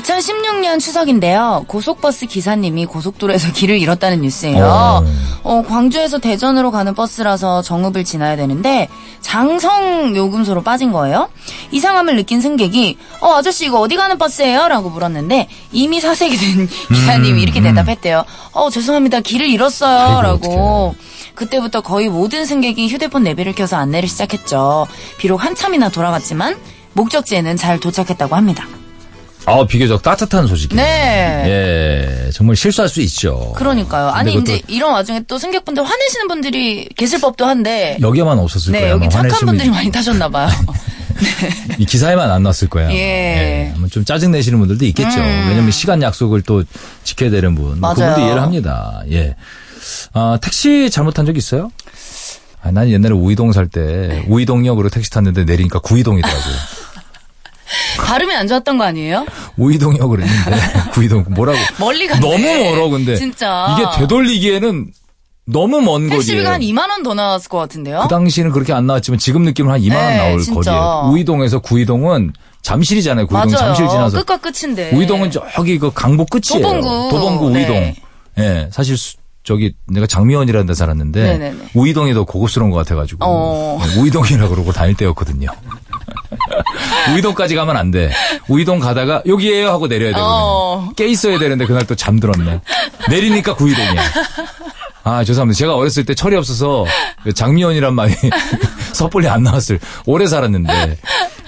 2016년 0.00 0.80
추석인데요. 0.80 1.64
고속버스 1.68 2.26
기사님이 2.26 2.86
고속도로에서 2.86 3.52
길을 3.54 3.78
잃었다는 3.78 4.22
뉴스예요. 4.22 4.64
어. 4.64 5.04
어, 5.42 5.62
광주에서 5.66 6.18
대전으로 6.18 6.70
가는 6.70 6.94
버스라서 6.94 7.62
정읍을 7.62 8.04
지나야 8.04 8.36
되는데 8.36 8.88
장성 9.20 10.16
요금소로 10.16 10.62
빠진 10.62 10.92
거예요. 10.92 11.28
이상함을 11.70 12.16
느낀 12.16 12.40
승객이 12.40 12.98
어 13.20 13.34
아저씨 13.34 13.66
이거 13.66 13.80
어디 13.80 13.96
가는 13.96 14.18
버스예요? 14.18 14.68
라고 14.68 14.90
물었는데 14.90 15.48
이미 15.72 16.00
사색이 16.00 16.36
된 16.36 16.68
기사님이 16.92 17.42
이렇게 17.42 17.60
대답했대요. 17.60 18.24
어 18.52 18.70
죄송합니다 18.70 19.20
길을 19.20 19.48
잃었어요. 19.48 20.18
음, 20.18 20.22
라고 20.22 20.94
그때부터 21.34 21.80
거의 21.80 22.08
모든 22.08 22.44
승객이 22.44 22.88
휴대폰 22.88 23.22
내비를 23.22 23.54
켜서 23.54 23.76
안내를 23.76 24.08
시작했죠. 24.08 24.86
비록 25.18 25.42
한참이나 25.44 25.88
돌아갔지만 25.88 26.56
목적지에는 26.92 27.56
잘 27.56 27.80
도착했다고 27.80 28.36
합니다. 28.36 28.66
아, 29.46 29.66
비교적 29.66 30.02
따뜻한 30.02 30.46
소식이에요. 30.46 30.82
네. 30.82 31.44
예, 32.26 32.30
정말 32.32 32.56
실수할 32.56 32.88
수 32.88 33.00
있죠. 33.02 33.52
그러니까요. 33.56 34.08
아니 34.08 34.34
이제 34.34 34.60
이런 34.68 34.92
와중에 34.92 35.20
또 35.28 35.36
승객분들 35.38 35.84
화내시는 35.84 36.28
분들이 36.28 36.88
계실 36.96 37.20
법도 37.20 37.44
한데. 37.44 37.98
여기에만 38.00 38.38
없었을 38.38 38.72
네, 38.72 38.80
거예요. 38.80 38.94
여기 38.94 39.10
착한 39.10 39.30
분들이. 39.46 39.68
많이 39.68 39.90
타셨나 39.90 40.28
봐요. 40.30 40.48
이 41.78 41.84
기사에만 41.84 42.30
안 42.30 42.42
났을 42.42 42.68
거야. 42.68 42.90
예. 42.92 43.72
아마 43.76 43.86
좀 43.88 44.04
짜증 44.04 44.30
내시는 44.30 44.58
분들도 44.58 44.84
있겠죠. 44.86 45.18
음. 45.20 45.46
왜냐면 45.48 45.70
시간 45.70 46.00
약속을 46.02 46.42
또 46.42 46.64
지켜야 47.04 47.30
되는 47.30 47.54
분. 47.54 47.80
뭐 47.80 47.94
맞아요. 47.94 47.94
그분도 48.12 48.20
이해를 48.22 48.42
합니다. 48.42 49.02
예. 49.10 49.36
아, 50.14 50.38
택시 50.40 50.88
잘못한 50.90 51.26
적 51.26 51.36
있어요? 51.36 51.70
아, 52.62 52.70
난 52.70 52.88
옛날에 52.88 53.12
우이동 53.14 53.52
살 53.52 53.68
때 53.68 54.24
우이동역으로 54.26 54.88
택시 54.88 55.10
탔는데 55.10 55.44
내리니까 55.44 55.80
구이동이더라고요. 55.80 56.54
발음이 57.98 58.34
안 58.34 58.46
좋았던 58.48 58.78
거 58.78 58.84
아니에요? 58.84 59.26
우이동역으로 59.56 60.22
했는데 60.22 60.56
구이동 60.92 61.24
뭐라고? 61.30 61.58
멀리 61.78 62.06
갔네. 62.06 62.20
너무 62.20 62.70
멀어 62.76 62.88
근데. 62.90 63.16
진짜. 63.16 63.76
이게 63.78 64.00
되돌리기에는 64.00 64.86
너무 65.46 65.80
먼 65.82 66.04
거지. 66.08 66.16
택시비가 66.28 66.54
한 66.54 66.60
2만 66.62 66.88
원 66.88 67.02
더 67.02 67.12
나왔을 67.14 67.48
것 67.50 67.58
같은데요. 67.58 68.00
그 68.02 68.08
당시는 68.08 68.50
그렇게 68.50 68.72
안 68.72 68.86
나왔지만 68.86 69.18
지금 69.18 69.42
느낌은 69.42 69.70
한 69.72 69.80
2만 69.80 69.94
원 69.96 70.06
네, 70.08 70.16
나올 70.16 70.40
진짜. 70.40 70.70
거리예요. 70.72 71.10
우이동에서 71.12 71.58
구이동은 71.60 72.32
잠실이잖아요. 72.62 73.26
구이동 73.26 73.50
맞아요. 73.52 73.58
잠실 73.74 73.88
지나서. 73.88 74.24
끝과 74.24 74.38
끝인데. 74.38 74.92
우이동은 74.94 75.30
저기 75.30 75.78
그 75.78 75.90
강북 75.92 76.30
끝이에요. 76.30 76.62
도봉구. 76.66 77.08
도봉구 77.10 77.50
네. 77.50 77.60
우이동. 77.60 77.94
예, 78.38 78.68
사실 78.72 78.96
수- 78.96 79.16
저기 79.44 79.74
내가 79.86 80.06
장미원이라는 80.06 80.66
데 80.66 80.72
살았는데 80.72 81.22
네네네. 81.22 81.58
우이동이 81.74 82.14
더 82.14 82.24
고급스러운 82.24 82.70
것 82.70 82.78
같아가지고 82.78 83.18
어. 83.22 83.78
네, 83.84 84.00
우이동이라 84.00 84.48
그러고 84.48 84.72
다닐 84.72 84.94
때였거든요. 84.96 85.50
우이동까지 87.14 87.54
가면 87.54 87.76
안 87.76 87.90
돼. 87.90 88.10
우이동 88.48 88.78
가다가 88.78 89.22
여기에요 89.26 89.68
하고 89.68 89.86
내려야 89.88 90.10
되거든요. 90.10 90.26
어. 90.28 90.88
깨 90.96 91.06
있어야 91.06 91.38
되는데 91.38 91.66
그날 91.66 91.86
또 91.86 91.94
잠들었네. 91.94 92.60
내리니까 93.10 93.54
구이동이야. 93.54 94.02
아 95.04 95.22
죄송합니다. 95.22 95.56
제가 95.58 95.74
어렸을 95.76 96.04
때 96.04 96.14
철이 96.14 96.34
없어서 96.36 96.86
그 97.22 97.32
장미원이란 97.32 97.94
말이 97.94 98.14
섣불리 98.92 99.28
안 99.28 99.42
나왔을. 99.42 99.78
오래 100.06 100.26
살았는데 100.26 100.96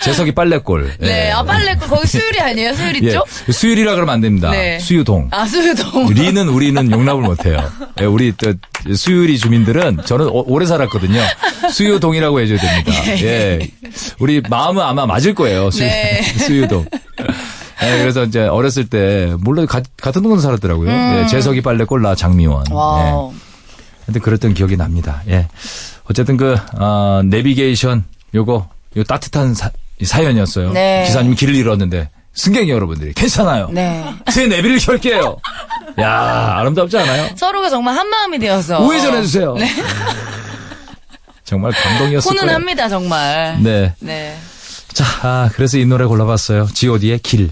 재석이 0.01 0.33
빨래골. 0.33 0.97
네, 1.01 1.29
예. 1.29 1.31
아 1.31 1.43
빨래 1.43 1.75
거기 1.75 2.07
수유리 2.07 2.39
아니에요? 2.41 2.75
수유리 2.75 2.95
예, 3.03 3.07
있죠? 3.09 3.25
수유리라 3.51 3.95
그러면 3.95 4.15
안 4.15 4.21
됩니다. 4.21 4.51
네. 4.51 4.79
수유동. 4.79 5.29
아 5.33 5.47
수유동. 5.47 6.11
리는 6.13 6.49
우리는 6.49 6.91
용납을 6.91 7.23
못해요. 7.23 7.59
예, 8.01 8.05
우리 8.05 8.33
또 8.37 8.53
수유리 8.95 9.39
주민들은 9.39 10.01
저는 10.05 10.27
오- 10.27 10.45
오래 10.53 10.67
살았거든요. 10.67 11.21
수유동이라고 11.73 12.41
해줘야 12.41 12.59
됩니다. 12.59 12.93
예, 13.23 13.59
우리 14.19 14.43
마음은 14.43 14.83
아마 14.83 15.07
맞을 15.07 15.35
거예요. 15.35 15.71
수유, 15.71 15.87
네. 15.89 16.23
수유동. 16.45 16.85
예, 17.83 17.99
그래서 17.99 18.25
이제 18.25 18.41
어렸을 18.47 18.89
때 18.89 19.35
물론 19.39 19.67
가- 19.67 19.83
같은 20.01 20.23
동네 20.23 20.41
살았더라고요. 20.41 20.91
예, 20.91 21.27
재석이 21.29 21.61
빨래골 21.63 22.01
나 22.03 22.15
장미원. 22.15 22.65
예. 22.69 22.73
음. 22.73 22.77
wow. 22.77 23.35
근데 24.07 24.21
그랬던 24.21 24.55
기억이 24.55 24.77
납니다. 24.77 25.23
예. 25.29 25.49
어쨌든 26.09 26.37
그, 26.37 26.57
어, 26.79 27.21
내비게이션 27.25 28.05
요거, 28.35 28.69
요 28.97 29.05
따뜻한 29.05 29.55
사, 29.55 29.71
연이었어요 30.23 30.73
네. 30.73 31.05
기사님이 31.07 31.35
길을 31.37 31.55
잃었는데, 31.55 32.09
승객 32.35 32.69
여러분들이 32.69 33.13
괜찮아요. 33.15 33.69
네. 33.73 34.05
제 34.33 34.47
내비를 34.47 34.79
켤게요. 34.79 35.37
야 36.01 36.57
아름답지 36.59 36.99
않아요? 36.99 37.31
서로가 37.35 37.71
정말 37.71 37.97
한 37.97 38.09
마음이 38.09 38.39
되어서 38.39 38.81
우회전해 38.83 39.23
주세요. 39.23 39.55
네. 39.55 39.67
정말 41.45 41.73
감동이었을 41.73 42.29
거예요. 42.29 42.41
훈훈합니다 42.41 42.89
정말. 42.89 43.57
네. 43.63 43.93
네. 44.01 44.37
자, 44.93 45.05
아, 45.23 45.51
그래서 45.55 45.79
이 45.79 45.87
노래 45.87 46.05
골라봤어요. 46.05 46.69
G.O.D의 46.73 47.19
길. 47.21 47.51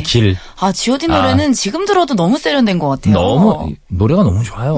지오의 0.00 0.02
길. 0.02 0.36
아, 0.60 0.72
G.O.D 0.72 1.08
노래는 1.08 1.52
지금 1.52 1.84
들어도 1.84 2.14
너무 2.14 2.38
세련된 2.38 2.78
것 2.78 2.88
같아요. 2.88 3.14
너무, 3.14 3.72
노래가 3.88 4.22
너무 4.22 4.42
좋아요. 4.42 4.76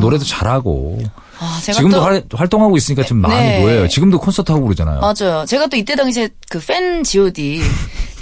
노래도 0.00 0.24
잘하고. 0.24 0.98
아, 1.42 1.58
제가 1.62 1.76
지금도 1.76 1.96
또 1.96 2.02
활, 2.02 2.22
활동하고 2.34 2.76
있으니까 2.76 3.02
좀 3.02 3.18
많이 3.18 3.34
네. 3.34 3.60
보여요. 3.62 3.88
지금도 3.88 4.18
콘서트 4.20 4.52
하고 4.52 4.64
그러잖아요. 4.66 5.00
맞아요. 5.00 5.46
제가 5.46 5.68
또 5.68 5.76
이때 5.78 5.96
당시에 5.96 6.28
그 6.50 6.60
팬 6.66 7.02
G.O.D 7.02 7.62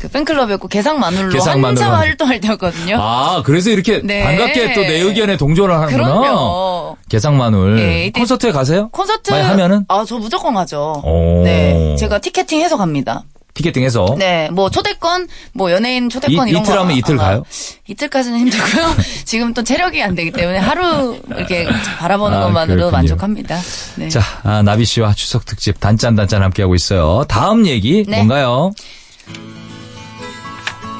그 0.01 0.07
팬클럽이었고 0.07 0.69
개상마눌로 0.69 1.33
개상마눌로 1.33 1.69
한참 1.81 1.93
하는- 1.93 1.97
활동할 1.97 2.41
때였거든요. 2.41 2.97
아, 3.01 3.43
그래서 3.45 3.71
이렇게 3.71 4.01
네. 4.05 4.23
반갑게 4.23 4.75
또 4.75 4.83
내 4.83 5.01
의견에 5.01 5.37
동조를 5.37 5.75
하는구나. 5.75 6.21
그럼요. 6.21 6.97
개상마눌. 7.09 7.81
예, 7.81 8.07
이때- 8.07 8.21
콘서트에 8.21 8.53
가세요? 8.53 8.89
콘서트 8.93 9.33
하면은? 9.33 9.85
아, 9.89 10.05
저 10.07 10.17
무조건 10.19 10.55
가죠. 10.55 11.03
오. 11.05 11.43
네. 11.43 11.97
제가 11.99 12.21
티켓팅 12.21 12.61
해서 12.61 12.77
갑니다. 12.77 13.25
티켓팅해서. 13.59 14.17
네. 14.19 14.49
뭐 14.51 14.71
초대권, 14.71 15.29
뭐 15.53 15.71
연예인 15.71 16.09
초대권 16.09 16.49
이- 16.49 16.51
이런 16.53 16.63
이틀 16.63 16.75
거. 16.75 16.81
하면 16.81 16.97
이틀 16.97 17.21
아, 17.21 17.23
가요? 17.25 17.43
이틀까지는 17.87 18.39
힘들고요. 18.39 18.97
지금 19.27 19.53
또 19.53 19.63
체력이 19.63 20.03
안 20.03 20.15
되기 20.15 20.31
때문에 20.31 20.59
하루 20.59 21.19
이렇게 21.29 21.67
바라보는 21.99 22.39
아, 22.39 22.41
것만으로 22.45 22.77
그렇군요. 22.77 22.91
만족합니다. 22.97 23.59
네. 23.97 24.09
자, 24.09 24.21
아, 24.45 24.63
나비 24.63 24.85
씨와 24.85 25.13
추석 25.15 25.45
특집 25.45 25.79
단짠단짠 25.81 26.43
함께하고 26.43 26.75
있어요. 26.75 27.25
다음 27.29 27.67
얘기 27.67 28.05
네. 28.09 28.17
뭔가요? 28.17 28.73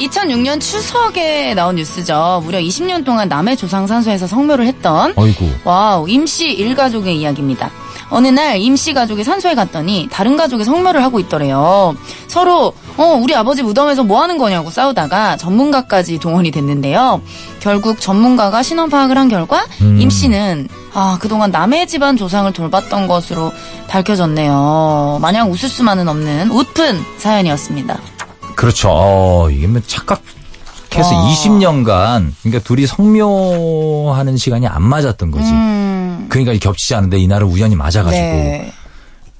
2006년 0.01 0.61
추석에 0.61 1.55
나온 1.55 1.75
뉴스죠. 1.75 2.43
무려 2.45 2.61
20년 2.61 3.05
동안 3.05 3.29
남해 3.29 3.57
조상산소에서 3.57 4.29
성묘를 4.29 4.65
했던. 4.67 5.13
wow 5.65 6.09
임씨 6.09 6.53
일가족의 6.53 7.17
이야기입니다. 7.19 7.71
어느 8.11 8.29
날 8.29 8.59
임씨 8.59 8.95
가족이 8.95 9.25
산소에 9.25 9.55
갔더니 9.55 10.09
다른 10.11 10.37
가족이 10.37 10.65
성묘를 10.65 11.03
하고 11.03 11.21
있더래요. 11.21 11.97
서로 12.27 12.73
어 12.97 13.05
우리 13.21 13.35
아버지 13.35 13.63
무덤에서 13.63 14.05
뭐 14.05 14.23
하는 14.23 14.39
거냐고 14.39 14.71
싸우다가 14.71 15.37
전문가까지 15.37 16.19
동원이 16.19 16.51
됐는데요. 16.51 17.21
결국 17.61 18.01
전문가가 18.01 18.63
신원 18.63 18.89
파악을 18.89 19.17
한 19.17 19.29
결과 19.29 19.67
음. 19.81 20.01
임씨는 20.01 20.69
아 20.95 21.19
그동안 21.21 21.51
남의 21.51 21.87
집안 21.87 22.17
조상을 22.17 22.53
돌봤던 22.53 23.07
것으로 23.07 23.53
밝혀졌네요. 23.89 25.19
마냥 25.21 25.51
웃을 25.51 25.69
수만은 25.69 26.09
없는 26.09 26.51
웃픈 26.51 27.01
사연이었습니다. 27.19 27.99
그렇죠. 28.55 28.89
어, 28.91 29.51
이게 29.51 29.67
뭐 29.67 29.81
착각 29.87 30.21
해서 30.95 31.15
와. 31.15 31.29
20년간 31.31 32.33
그러니까 32.43 32.65
둘이 32.65 32.87
성묘하는 32.87 34.37
시간이 34.37 34.67
안 34.67 34.83
맞았던 34.83 35.31
거지. 35.31 35.51
음, 35.51 36.27
그러니까 36.29 36.55
ገብ치지 36.59 36.95
않은데 36.95 37.19
이날은 37.19 37.47
우연히 37.47 37.77
맞아가지고. 37.77 38.11
네. 38.11 38.73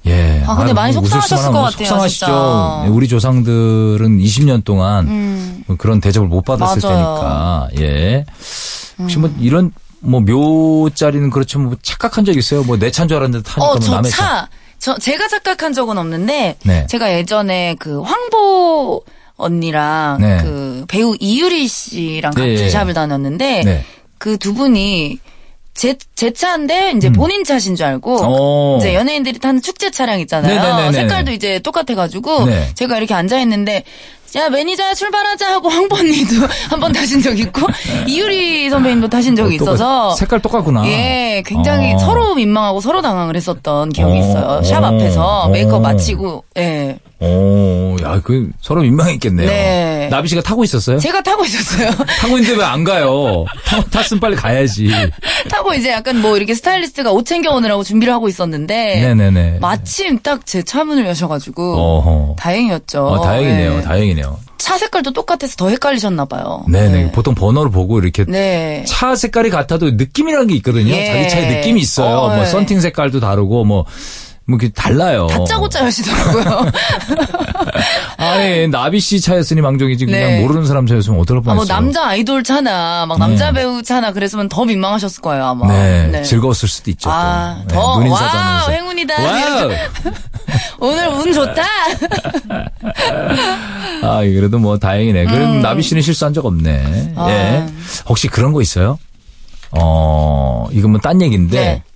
예. 0.05 0.43
아, 0.47 0.55
근데 0.55 0.71
많이 0.73 0.93
뭐 0.93 1.03
웃을 1.03 1.19
속상하셨을 1.21 1.51
것 1.51 1.61
같아요, 1.61 1.77
속상하시죠. 1.87 2.25
진짜. 2.25 2.85
우리 2.89 3.07
조상들은 3.07 4.19
20년 4.19 4.63
동안 4.63 5.07
음. 5.07 5.63
그런 5.77 5.99
대접을 5.99 6.27
못 6.27 6.43
받았을 6.45 6.81
맞아요. 6.81 6.95
테니까. 6.95 7.67
예. 7.81 8.25
혹시 8.97 9.17
뭐 9.19 9.29
이런 9.39 9.71
뭐 9.99 10.21
묘자리는 10.21 11.29
그렇죠. 11.29 11.59
뭐 11.59 11.75
착각한 11.81 12.23
적 12.25 12.35
있어요? 12.37 12.63
뭐 12.63 12.77
내 12.77 12.91
차인 12.91 13.09
줄 13.09 13.17
알았는데 13.17 13.43
타니까 13.43 13.65
어, 13.65 13.73
뭐저 13.73 13.91
남의 13.91 14.11
차. 14.11 14.17
차. 14.17 14.49
저 14.79 14.97
제가 14.97 15.27
착각한 15.27 15.73
적은 15.73 15.97
없는데 15.97 16.55
네. 16.63 16.87
제가 16.87 17.13
예전에 17.13 17.75
그 17.79 18.01
황보 18.01 19.03
언니랑 19.39 20.17
네. 20.21 20.37
그 20.41 20.85
배우 20.87 21.15
이유리 21.19 21.67
씨랑 21.67 22.31
같은 22.33 22.55
네. 22.55 22.69
샵을 22.69 22.93
다녔는데 22.93 23.61
네. 23.63 23.83
그두 24.17 24.53
분이 24.53 25.17
제, 25.73 25.95
제 26.13 26.31
차인데 26.33 26.91
이제 26.97 27.09
본인 27.09 27.43
차신 27.45 27.75
줄 27.75 27.85
알고 27.85 28.19
음. 28.19 28.25
어. 28.27 28.77
이제 28.79 28.93
연예인들이 28.93 29.39
타는 29.39 29.61
축제 29.61 29.89
차량 29.91 30.19
있잖아요. 30.19 30.53
네네네네. 30.61 30.91
색깔도 30.91 31.31
이제 31.31 31.59
똑같아가지고 31.59 32.45
네. 32.45 32.67
제가 32.75 32.97
이렇게 32.97 33.13
앉아 33.13 33.39
있는데 33.41 33.83
야 34.35 34.47
매니저야 34.49 34.93
출발하자 34.93 35.53
하고 35.53 35.69
언니도 35.69 36.35
한 36.69 36.79
번 36.81 36.91
타신 36.91 37.21
적 37.21 37.39
있고 37.39 37.61
이유리 38.07 38.69
선배님도 38.69 39.07
타신 39.07 39.35
적이 39.35 39.57
똑같- 39.57 39.73
있어서 39.75 40.15
색깔 40.15 40.39
똑같구나. 40.41 40.85
예, 40.87 41.41
굉장히 41.45 41.93
어. 41.93 41.97
서로 41.97 42.35
민망하고 42.35 42.81
서로 42.81 43.01
당황을 43.01 43.35
했었던 43.37 43.89
기억이 43.89 44.19
어. 44.19 44.21
있어요. 44.21 44.63
샵 44.63 44.83
어. 44.83 44.87
앞에서 44.87 45.23
어. 45.23 45.49
메이크업 45.49 45.81
마치고, 45.81 46.43
예. 46.57 46.99
오, 47.21 47.97
야, 48.01 48.21
그 48.23 48.49
서로 48.61 48.81
민망했겠네요. 48.81 49.47
네. 49.49 50.07
나비 50.09 50.29
씨가 50.29 50.41
타고 50.41 50.63
있었어요? 50.63 50.99
제가 50.99 51.21
타고 51.21 51.43
있었어요. 51.43 51.89
타고 52.21 52.37
있는데 52.37 52.57
왜 52.57 52.63
안 52.63 52.83
가요? 52.83 53.45
타- 53.65 53.83
탔으면 53.83 54.21
빨리 54.21 54.35
가야지. 54.35 54.89
타고 55.49 55.73
이제 55.73 55.89
약간 55.91 56.21
뭐 56.21 56.37
이렇게 56.37 56.53
스타일리스트가 56.53 57.11
옷 57.11 57.25
챙겨오느라고 57.25 57.83
준비를 57.83 58.13
하고 58.13 58.29
있었는데. 58.29 59.01
네네네. 59.01 59.57
마침 59.59 60.19
딱 60.19 60.45
제 60.45 60.61
차 60.63 60.83
문을 60.83 61.05
여셔가지고. 61.07 61.75
어허. 61.77 62.35
다행이었죠. 62.37 63.05
어, 63.05 63.21
다행이네요. 63.21 63.77
예. 63.77 63.81
다행이네요. 63.81 64.39
차 64.57 64.77
색깔도 64.77 65.11
똑같아서 65.13 65.55
더 65.55 65.69
헷갈리셨나 65.69 66.25
봐요. 66.25 66.63
네네. 66.69 67.11
보통 67.11 67.33
번호를 67.35 67.71
보고 67.71 67.99
이렇게 67.99 68.23
네. 68.25 68.83
차 68.87 69.15
색깔이 69.15 69.49
같아도 69.49 69.89
느낌이라는 69.91 70.47
게 70.47 70.55
있거든요. 70.55 70.93
예. 70.93 71.05
자기 71.05 71.29
차에 71.29 71.55
느낌이 71.57 71.81
있어요. 71.81 72.17
어, 72.17 72.29
뭐 72.35 72.41
예. 72.41 72.45
썬팅 72.45 72.79
색깔도 72.79 73.19
다르고 73.19 73.65
뭐. 73.65 73.85
뭐, 74.49 74.57
이렇게 74.59 74.73
달라요. 74.73 75.27
다짜고짜 75.27 75.85
하시더라고요. 75.85 76.71
아니, 78.17 78.67
나비 78.67 78.99
씨 78.99 79.21
차였으니 79.21 79.61
망정이지. 79.61 80.05
그냥 80.05 80.21
네. 80.21 80.41
모르는 80.41 80.65
사람 80.65 80.87
차였으면 80.87 81.19
어떨 81.19 81.37
아, 81.37 81.41
뻔했어요. 81.41 81.55
뭐 81.55 81.65
남자 81.65 82.07
아이돌 82.07 82.43
차나, 82.43 83.05
막 83.07 83.19
남자 83.19 83.51
배우 83.51 83.81
차나 83.83 84.11
그랬으면 84.11 84.49
더 84.49 84.65
민망하셨을 84.65 85.21
거예요, 85.21 85.45
아마. 85.45 85.67
네, 85.67 86.21
즐거웠을 86.23 86.67
수도 86.67 86.89
있죠. 86.91 87.09
아, 87.11 87.61
또. 87.69 87.75
더, 87.75 87.99
네, 87.99 88.09
wow. 88.09 88.71
행운이다. 88.71 89.13
wow! 89.23 89.69
오늘 90.81 91.07
운 91.09 91.33
좋다. 91.33 91.61
아, 94.03 94.19
그래도 94.21 94.59
뭐 94.59 94.77
다행이네. 94.77 95.25
그래도 95.25 95.51
음. 95.51 95.61
나비 95.61 95.83
씨는 95.83 96.01
실수한 96.01 96.33
적 96.33 96.45
없네. 96.45 97.13
아. 97.15 97.29
예. 97.29 97.65
혹시 98.07 98.27
그런 98.27 98.53
거 98.53 98.61
있어요? 98.61 98.97
어, 99.71 100.67
이건 100.71 100.91
뭐 100.91 100.99
딴 101.01 101.21
얘기인데 101.21 101.59
네. 101.59 101.83
음. 101.85 101.88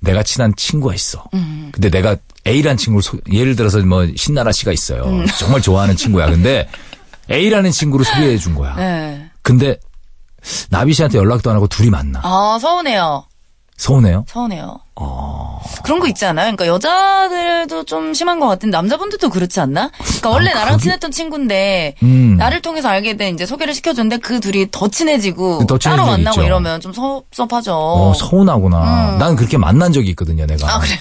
내가 0.00 0.22
친한 0.22 0.54
친구가 0.56 0.94
있어. 0.94 1.24
근데 1.72 1.90
내가 1.90 2.16
A라는 2.46 2.76
친구를 2.78 3.02
소- 3.02 3.18
예를 3.32 3.54
들어서 3.56 3.78
뭐 3.80 4.06
신나라 4.16 4.50
씨가 4.52 4.72
있어요. 4.72 5.04
음. 5.04 5.26
정말 5.38 5.60
좋아하는 5.60 5.94
친구야. 5.96 6.26
근데 6.30 6.68
A라는 7.30 7.70
친구를 7.70 8.04
소개해 8.04 8.38
준 8.38 8.54
거야. 8.54 8.74
네. 8.76 9.30
근데 9.42 9.78
나비 10.70 10.94
씨한테 10.94 11.18
연락도 11.18 11.50
안 11.50 11.56
하고 11.56 11.66
둘이 11.68 11.90
만나. 11.90 12.20
아, 12.24 12.58
서운해요. 12.60 13.24
서운해요? 13.76 14.24
서운해요. 14.28 14.78
어. 14.96 15.39
그런 15.82 16.00
거 16.00 16.06
있지 16.08 16.24
않아요? 16.24 16.54
그러니까 16.54 16.66
여자들도 16.66 17.84
좀 17.84 18.14
심한 18.14 18.40
것 18.40 18.46
같은데 18.48 18.76
남자분들도 18.76 19.28
그렇지 19.30 19.60
않나? 19.60 19.90
그러니까 19.98 20.30
원래 20.30 20.52
나랑 20.52 20.78
친했던 20.78 21.10
친구인데 21.10 21.94
아, 22.00 22.04
음. 22.04 22.36
나를 22.36 22.62
통해서 22.62 22.88
알게 22.88 23.16
된 23.16 23.34
이제 23.34 23.46
소개를 23.46 23.74
시켜줬는데 23.74 24.18
그 24.18 24.40
둘이 24.40 24.66
더 24.70 24.88
친해지고 24.88 25.66
더 25.66 25.78
친해진 25.78 25.90
따로 25.90 26.04
적 26.04 26.10
만나고 26.16 26.40
있죠. 26.40 26.46
이러면 26.46 26.80
좀 26.80 26.92
섭섭하죠. 26.92 27.74
어, 27.74 28.12
서운하구나. 28.14 29.16
난 29.18 29.36
그렇게 29.36 29.56
만난 29.58 29.92
적이 29.92 30.10
있거든요, 30.10 30.46
내가. 30.46 30.66
음. 30.66 30.70
아 30.70 30.78
그래요? 30.78 30.98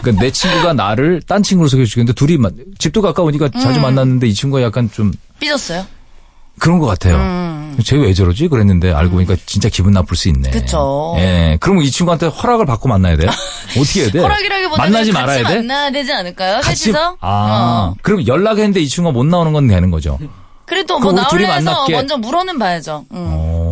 그러니까 0.00 0.22
내 0.22 0.30
친구가 0.30 0.72
나를 0.74 1.22
딴 1.26 1.42
친구로 1.42 1.68
소개해 1.68 1.86
주는데 1.86 2.12
둘이 2.12 2.36
만- 2.36 2.52
집도 2.78 3.00
가까우니까 3.02 3.46
음. 3.54 3.60
자주 3.60 3.80
만났는데 3.80 4.26
이 4.26 4.34
친구가 4.34 4.62
약간 4.62 4.90
좀 4.92 5.12
삐졌어요? 5.40 5.86
그런 6.58 6.78
것 6.80 6.86
같아요. 6.86 7.16
음. 7.78 7.82
쟤왜 7.82 8.12
저러지? 8.14 8.48
그랬는데 8.48 8.92
알고 8.92 9.12
보니까 9.12 9.36
진짜 9.46 9.68
기분 9.68 9.92
나쁠 9.92 10.16
수 10.16 10.28
있네. 10.28 10.50
그쵸. 10.50 11.14
예. 11.18 11.56
그러면 11.60 11.84
이 11.84 11.90
친구한테 11.90 12.26
허락을 12.26 12.66
받고 12.66 12.88
만나야 12.88 13.16
돼요? 13.16 13.30
어떻게 13.78 14.02
해야 14.02 14.10
돼? 14.10 14.18
허락이라기보다는 14.20 14.92
만나지 14.92 15.12
말아야 15.12 15.46
돼? 15.46 15.56
만나야 15.56 15.90
되지 15.90 16.12
않을까요? 16.12 16.60
같이 16.60 16.84
셋이서? 16.84 17.16
아. 17.20 17.92
어. 17.92 17.94
그럼 18.02 18.26
연락했는데 18.26 18.80
이 18.80 18.88
친구가 18.88 19.12
못 19.12 19.24
나오는 19.24 19.52
건 19.52 19.66
되는 19.66 19.90
거죠. 19.90 20.18
그래도 20.66 20.98
뭐 20.98 21.12
나올래 21.12 21.46
해서 21.46 21.70
만날게. 21.70 21.94
먼저 21.94 22.16
물어는 22.18 22.58
봐야죠. 22.58 23.06
응. 23.12 23.16
어. 23.30 23.67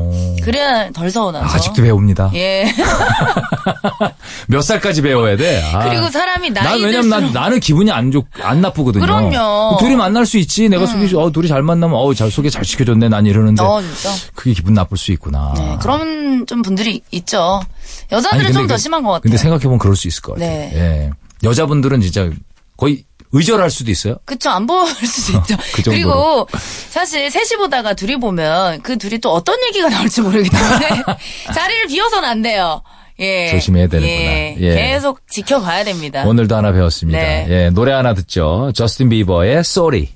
그래야 0.47 0.91
덜 0.93 1.11
서운하죠. 1.11 1.45
아직도 1.45 1.83
배웁니다. 1.83 2.31
예. 2.35 2.65
몇 4.49 4.61
살까지 4.63 5.03
배워야 5.03 5.37
돼? 5.37 5.63
아. 5.73 5.89
그리고 5.89 6.09
사람이 6.09 6.51
나이 6.51 6.65
난 6.65 6.81
왜냐면 6.81 7.09
난, 7.09 7.21
들수록 7.21 7.43
나는 7.43 7.61
기분이 7.61 7.91
안 7.91 8.11
좋, 8.11 8.25
안 8.43 8.61
나쁘거든요. 8.61 9.05
그럼요. 9.05 9.77
둘이 9.81 9.97
만날 9.97 10.25
수 10.27 10.39
있지. 10.39 10.69
내가 10.69 10.87
소개, 10.87 11.15
어, 11.17 11.31
둘이 11.31 11.49
잘 11.49 11.63
만나면, 11.63 11.97
어, 11.97 12.15
잘 12.15 12.31
소개 12.31 12.49
잘 12.51 12.65
시켜줬네. 12.65 13.09
난 13.09 13.27
이러는데. 13.27 13.63
어, 13.63 13.81
진짜. 13.83 14.11
그게 14.35 14.53
기분 14.53 14.75
나쁠 14.75 14.97
수 14.97 15.13
있구나. 15.13 15.53
네, 15.57 15.77
그런 15.81 16.47
좀 16.47 16.63
분들이 16.63 17.03
있죠. 17.11 17.61
여자들은 18.13 18.53
좀더 18.53 18.75
그- 18.75 18.81
심한 18.81 19.03
것 19.03 19.11
같아요. 19.11 19.23
근데 19.23 19.37
생각해보면 19.37 19.79
그럴 19.79 19.97
수 19.97 20.09
있을 20.09 20.23
것 20.23 20.35
같아요. 20.35 20.49
네. 20.49 20.71
예. 20.75 21.11
여자분들은 21.43 22.01
진짜 22.01 22.31
거의 22.77 23.05
의절할 23.33 23.71
수도 23.71 23.91
있어요. 23.91 24.17
그쵸, 24.25 24.51
안 24.51 24.67
볼 24.67 24.87
수도 24.89 25.39
있죠. 25.39 25.57
그. 25.75 25.83
그리고 25.83 26.47
사실 26.91 27.31
셋이 27.31 27.59
보다가 27.59 27.95
둘이 27.95 28.17
보면 28.19 28.83
그 28.83 28.97
둘이 28.97 29.19
또 29.19 29.33
어떤 29.33 29.57
얘기가 29.69 29.89
나올지 29.89 30.21
모르기 30.23 30.49
때문에 30.49 31.03
자리를 31.55 31.87
비워서는 31.89 32.29
안 32.29 32.43
돼요. 32.43 32.83
예. 33.19 33.51
조심해야 33.51 33.89
되는구나. 33.89 34.31
예. 34.31 34.57
예. 34.61 34.75
계속 34.75 35.21
지켜봐야 35.29 35.85
됩니다. 35.85 36.25
오늘도 36.27 36.55
하나 36.55 36.71
배웠습니다. 36.73 37.19
네. 37.19 37.47
예, 37.49 37.71
노래 37.71 37.93
하나 37.93 38.13
듣죠. 38.15 38.71
저스틴 38.75 39.09
비버의 39.09 39.59
Sorry. 39.61 40.09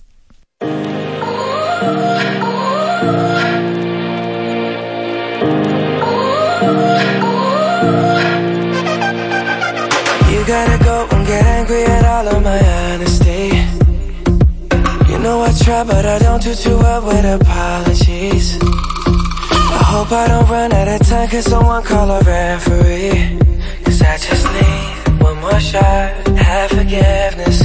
But 15.84 16.04
I 16.04 16.18
don't 16.18 16.42
do 16.42 16.54
too 16.54 16.76
well 16.76 17.06
with 17.06 17.24
apologies. 17.24 18.58
I 18.62 19.82
hope 19.92 20.12
I 20.12 20.28
don't 20.28 20.48
run 20.48 20.72
out 20.72 20.88
of 20.88 21.06
time, 21.06 21.28
cause 21.28 21.44
someone 21.44 21.82
call 21.82 22.10
a 22.10 22.20
referee. 22.20 23.38
Cause 23.84 24.02
I 24.02 24.16
just 24.18 24.46
need 24.56 25.22
one 25.22 25.40
more 25.40 25.60
shot, 25.60 26.26
have 26.36 26.70
forgiveness. 26.70 27.62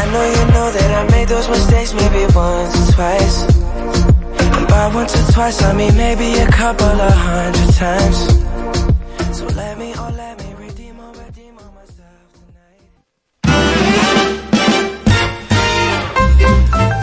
I 0.00 0.02
know 0.12 0.24
you 0.36 0.44
know 0.52 0.68
that 0.76 0.90
I 0.98 1.10
made 1.12 1.28
those 1.28 1.48
mistakes 1.48 1.94
maybe 1.94 2.26
once 2.34 2.74
or 2.76 2.92
twice. 2.92 3.36
And 4.56 4.68
by 4.68 4.94
once 4.94 5.14
or 5.16 5.32
twice, 5.32 5.62
I 5.62 5.72
mean 5.72 5.96
maybe 5.96 6.38
a 6.40 6.48
couple 6.48 7.00
of 7.08 7.12
hundred 7.12 7.74
times. 7.74 8.47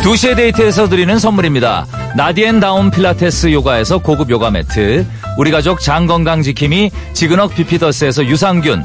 2시의 0.06 0.36
데이트에서 0.36 0.88
드리는 0.88 1.18
선물입니다. 1.18 1.88
나디앤다운 2.16 2.91
필라테스 2.91 3.51
요가에서 3.51 3.97
고급 3.97 4.30
요가 4.30 4.51
매트, 4.51 5.03
우리 5.36 5.49
가족 5.49 5.80
장건강지킴이 5.80 6.91
지근억 7.13 7.55
비피더스에서 7.56 8.28
유산균, 8.28 8.84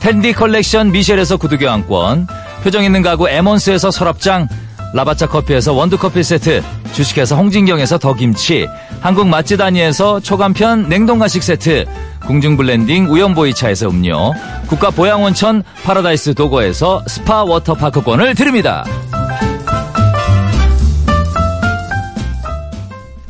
텐디 0.00 0.32
컬렉션 0.32 0.90
미셸에서 0.90 1.36
구두 1.36 1.58
교환권, 1.58 2.26
표정 2.64 2.84
있는 2.84 3.02
가구 3.02 3.28
에몬스에서 3.28 3.90
서랍장, 3.90 4.48
라바짜 4.94 5.26
커피에서 5.26 5.74
원두커피 5.74 6.22
세트, 6.22 6.62
주식회사 6.94 7.36
홍진경에서 7.36 7.98
더김치, 7.98 8.66
한국 9.02 9.28
맛지다니에서 9.28 10.20
초간편 10.20 10.88
냉동간식 10.88 11.42
세트, 11.42 11.84
궁중블렌딩 12.26 13.10
우연보이차에서 13.10 13.90
음료, 13.90 14.32
국가 14.68 14.88
보양온천 14.88 15.64
파라다이스 15.84 16.32
도고에서 16.32 17.02
스파 17.08 17.44
워터파크권을 17.44 18.34
드립니다. 18.34 18.86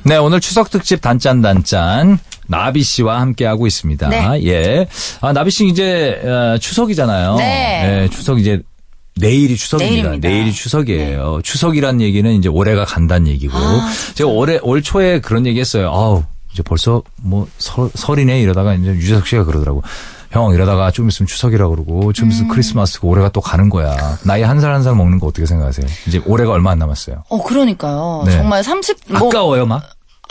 네, 0.05 0.16
오늘 0.16 0.40
추석 0.40 0.70
특집 0.70 1.00
단짠 1.00 1.42
단짠 1.42 2.18
나비 2.48 2.82
씨와 2.82 3.20
함께 3.20 3.46
하고 3.46 3.66
있습니다. 3.66 4.09
네. 4.09 4.44
예. 4.44 4.86
아, 5.20 5.32
나비 5.32 5.50
씨 5.50 5.66
이제 5.66 6.20
어, 6.24 6.59
추석이잖아요. 6.59 7.36
네. 7.36 8.03
예, 8.03 8.09
추석 8.09 8.38
이제 8.40 8.61
내일이 9.16 9.57
추석입니다. 9.57 9.94
내일입니다. 9.94 10.28
네. 10.28 10.34
내일이 10.34 10.53
추석이에요. 10.53 11.40
추석이란 11.42 12.00
얘기는 12.00 12.30
이제 12.32 12.48
올해가 12.48 12.84
간다는 12.84 13.28
얘기고. 13.28 13.57
아, 13.57 13.92
제가 14.14 14.30
올해 14.30 14.59
올 14.62 14.82
초에 14.82 15.20
그런 15.20 15.46
얘기 15.46 15.61
했어요. 15.61 15.90
아우, 15.92 16.22
이제 16.53 16.62
벌써 16.62 17.03
뭐 17.22 17.46
설, 17.59 17.90
설이네 17.94 18.40
이러다가 18.42 18.74
이제 18.74 18.88
유재석 18.88 19.26
씨가 19.26 19.44
그러더라고. 19.44 19.82
형 20.32 20.52
이러다가 20.54 20.90
좀 20.90 21.08
있으면 21.08 21.26
추석이라 21.26 21.68
그러고 21.68 22.12
좀 22.12 22.28
음. 22.28 22.30
있으면 22.30 22.50
크리스마스고 22.50 23.08
올해가 23.08 23.28
또 23.28 23.40
가는 23.40 23.68
거야. 23.68 23.94
나이 24.24 24.42
한 24.42 24.58
살 24.60 24.72
한 24.72 24.82
살 24.82 24.94
먹는 24.94 25.18
거 25.20 25.26
어떻게 25.26 25.44
생각하세요? 25.46 25.86
이제 26.06 26.22
올해가 26.26 26.52
얼마 26.52 26.70
안 26.70 26.78
남았어요. 26.78 27.22
어, 27.28 27.42
그러니까요. 27.42 28.22
네. 28.26 28.32
정말 28.38 28.64
30, 28.64 28.96
뭐, 29.18 29.28
아까워요, 29.28 29.66
막. 29.66 29.82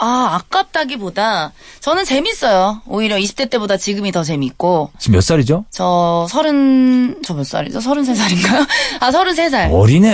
아, 0.04 0.34
아깝다기보다 0.50 1.52
저는 1.78 2.04
재밌어요. 2.04 2.82
오히려 2.86 3.16
20대 3.18 3.48
때보다 3.48 3.76
지금이 3.76 4.10
더 4.10 4.24
재밌고. 4.24 4.90
지금 4.98 5.12
몇 5.14 5.20
살이죠? 5.20 5.64
저 5.70 6.26
서른, 6.28 7.22
저 7.24 7.34
몇 7.34 7.44
살이죠? 7.44 7.80
서른 7.80 8.04
세 8.04 8.12
살인가요? 8.16 8.66
아, 8.98 9.12
서른 9.12 9.32
세 9.34 9.48
살. 9.48 9.70
어리네. 9.72 10.10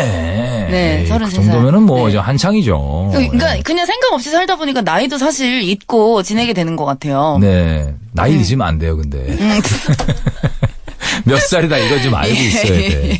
네, 0.70 1.00
에이, 1.00 1.08
33그 1.08 1.30
살. 1.30 1.30
정도면은 1.44 1.82
뭐 1.84 2.02
네. 2.02 2.08
이제 2.10 2.18
한창이죠. 2.18 3.08
그러니까 3.14 3.56
그냥 3.64 3.86
생각 3.86 4.12
없이 4.12 4.30
살다 4.30 4.56
보니까 4.56 4.82
나이도 4.82 5.16
사실 5.16 5.62
잊고 5.62 6.22
지내게 6.22 6.52
되는 6.52 6.76
것 6.76 6.84
같아요. 6.84 7.38
네. 7.40 7.94
나이 8.12 8.34
잊으면 8.38 8.66
안 8.68 8.78
돼요, 8.78 8.94
근데. 8.94 9.16
음. 9.18 9.60
몇 11.24 11.40
살이다 11.40 11.78
이거 11.78 11.98
좀 12.02 12.14
알고 12.14 12.34
있어야 12.34 12.64
돼. 12.90 13.18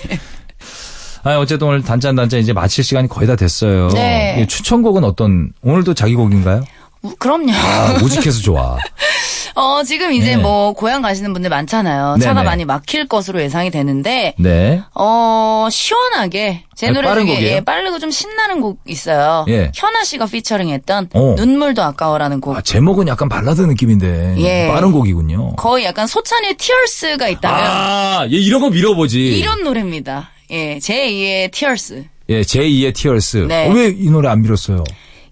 아, 1.28 1.38
어쨌든 1.38 1.68
오늘 1.68 1.82
단짠 1.82 2.14
단짠 2.16 2.40
이제 2.40 2.52
마칠 2.54 2.82
시간이 2.82 3.08
거의 3.08 3.26
다 3.26 3.36
됐어요. 3.36 3.88
네. 3.88 4.40
이 4.42 4.46
추천곡은 4.46 5.04
어떤 5.04 5.52
오늘도 5.62 5.92
자기 5.94 6.14
곡인가요? 6.14 6.64
우- 7.02 7.14
그럼요. 7.18 7.52
아, 7.52 7.98
우직해서 8.02 8.40
좋아. 8.40 8.76
어, 9.54 9.82
지금 9.82 10.12
이제 10.12 10.36
네. 10.36 10.42
뭐 10.42 10.72
고향 10.72 11.02
가시는 11.02 11.32
분들 11.32 11.50
많잖아요. 11.50 12.16
차가 12.20 12.34
네네. 12.34 12.44
많이 12.44 12.64
막힐 12.64 13.08
것으로 13.08 13.42
예상이 13.42 13.70
되는데 13.70 14.34
네. 14.38 14.82
어, 14.94 15.66
시원하게 15.70 16.64
제 16.76 16.86
네, 16.86 16.92
노래 16.92 17.08
빠른 17.08 17.26
중에 17.26 17.34
곡이에요? 17.34 17.56
예, 17.56 17.60
빠르고 17.60 17.98
좀 17.98 18.10
신나는 18.10 18.60
곡 18.60 18.80
있어요. 18.86 19.44
예. 19.48 19.70
현아 19.74 20.04
씨가 20.04 20.26
피처링 20.26 20.68
했던 20.70 21.08
어. 21.12 21.34
눈물도 21.36 21.82
아까워라는 21.82 22.40
곡. 22.40 22.56
아, 22.56 22.60
제목은 22.62 23.08
약간 23.08 23.28
발라드 23.28 23.62
느낌인데 23.62 24.36
예. 24.38 24.68
빠른 24.68 24.92
곡이군요. 24.92 25.56
거의 25.56 25.84
약간 25.84 26.06
소찬의 26.06 26.54
티얼스가 26.56 27.28
있다면 27.28 27.60
아, 27.60 28.26
얘 28.30 28.36
이런 28.36 28.60
거 28.60 28.70
밀어보지. 28.70 29.38
이런 29.38 29.64
노래입니다. 29.64 30.30
예, 30.50 30.78
제2의 30.78 31.50
티얼스. 31.52 32.04
예, 32.30 32.40
제2의 32.42 32.94
티얼스. 32.94 33.36
네. 33.48 33.68
어, 33.68 33.72
왜이 33.72 34.08
노래 34.10 34.28
안 34.28 34.42
밀었어요? 34.42 34.84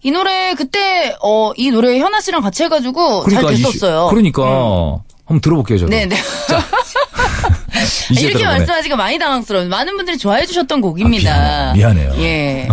이 0.02 0.10
노래 0.10 0.54
그때 0.54 1.14
어 1.20 1.52
이 1.56 1.70
노래 1.70 1.98
현아 1.98 2.20
씨랑 2.20 2.42
같이 2.42 2.62
해가지고 2.64 3.28
잘이 3.28 3.56
시- 3.56 3.62
됐었어요. 3.62 4.08
그러니까 4.10 4.42
한번 5.24 5.40
들어볼게요, 5.40 5.78
저도. 5.78 5.90
네네. 5.90 6.14
이제 8.10 8.20
이렇게 8.22 8.38
들어보네. 8.38 8.58
말씀하시니까 8.58 8.96
많이 8.96 9.18
당황스러워요. 9.18 9.68
많은 9.68 9.96
분들이 9.96 10.16
좋아해 10.18 10.46
주셨던 10.46 10.80
곡입니다. 10.80 11.70
아, 11.70 11.72
미안해요. 11.74 12.10
미안해요. 12.12 12.22
예. 12.22 12.68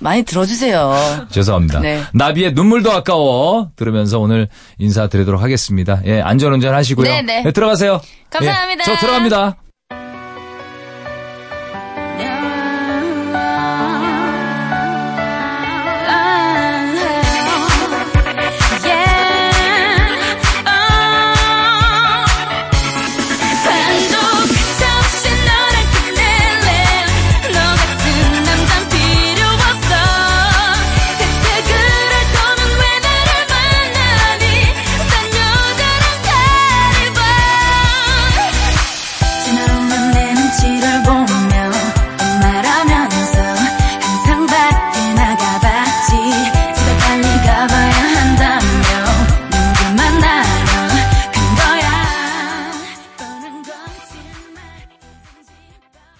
많이 0.00 0.22
들어주세요. 0.22 1.26
죄송합니다. 1.30 1.80
네. 1.80 2.02
나비의 2.12 2.52
눈물도 2.52 2.92
아까워 2.92 3.70
들으면서 3.76 4.18
오늘 4.18 4.48
인사드리도록 4.78 5.42
하겠습니다. 5.42 6.00
예, 6.06 6.20
안전운전 6.20 6.74
하시고요. 6.74 7.06
네네. 7.08 7.42
네, 7.42 7.52
들어가세요. 7.52 8.00
감사합니다. 8.30 8.82
예, 8.82 8.84
저 8.84 8.96
들어갑니다. 9.00 9.56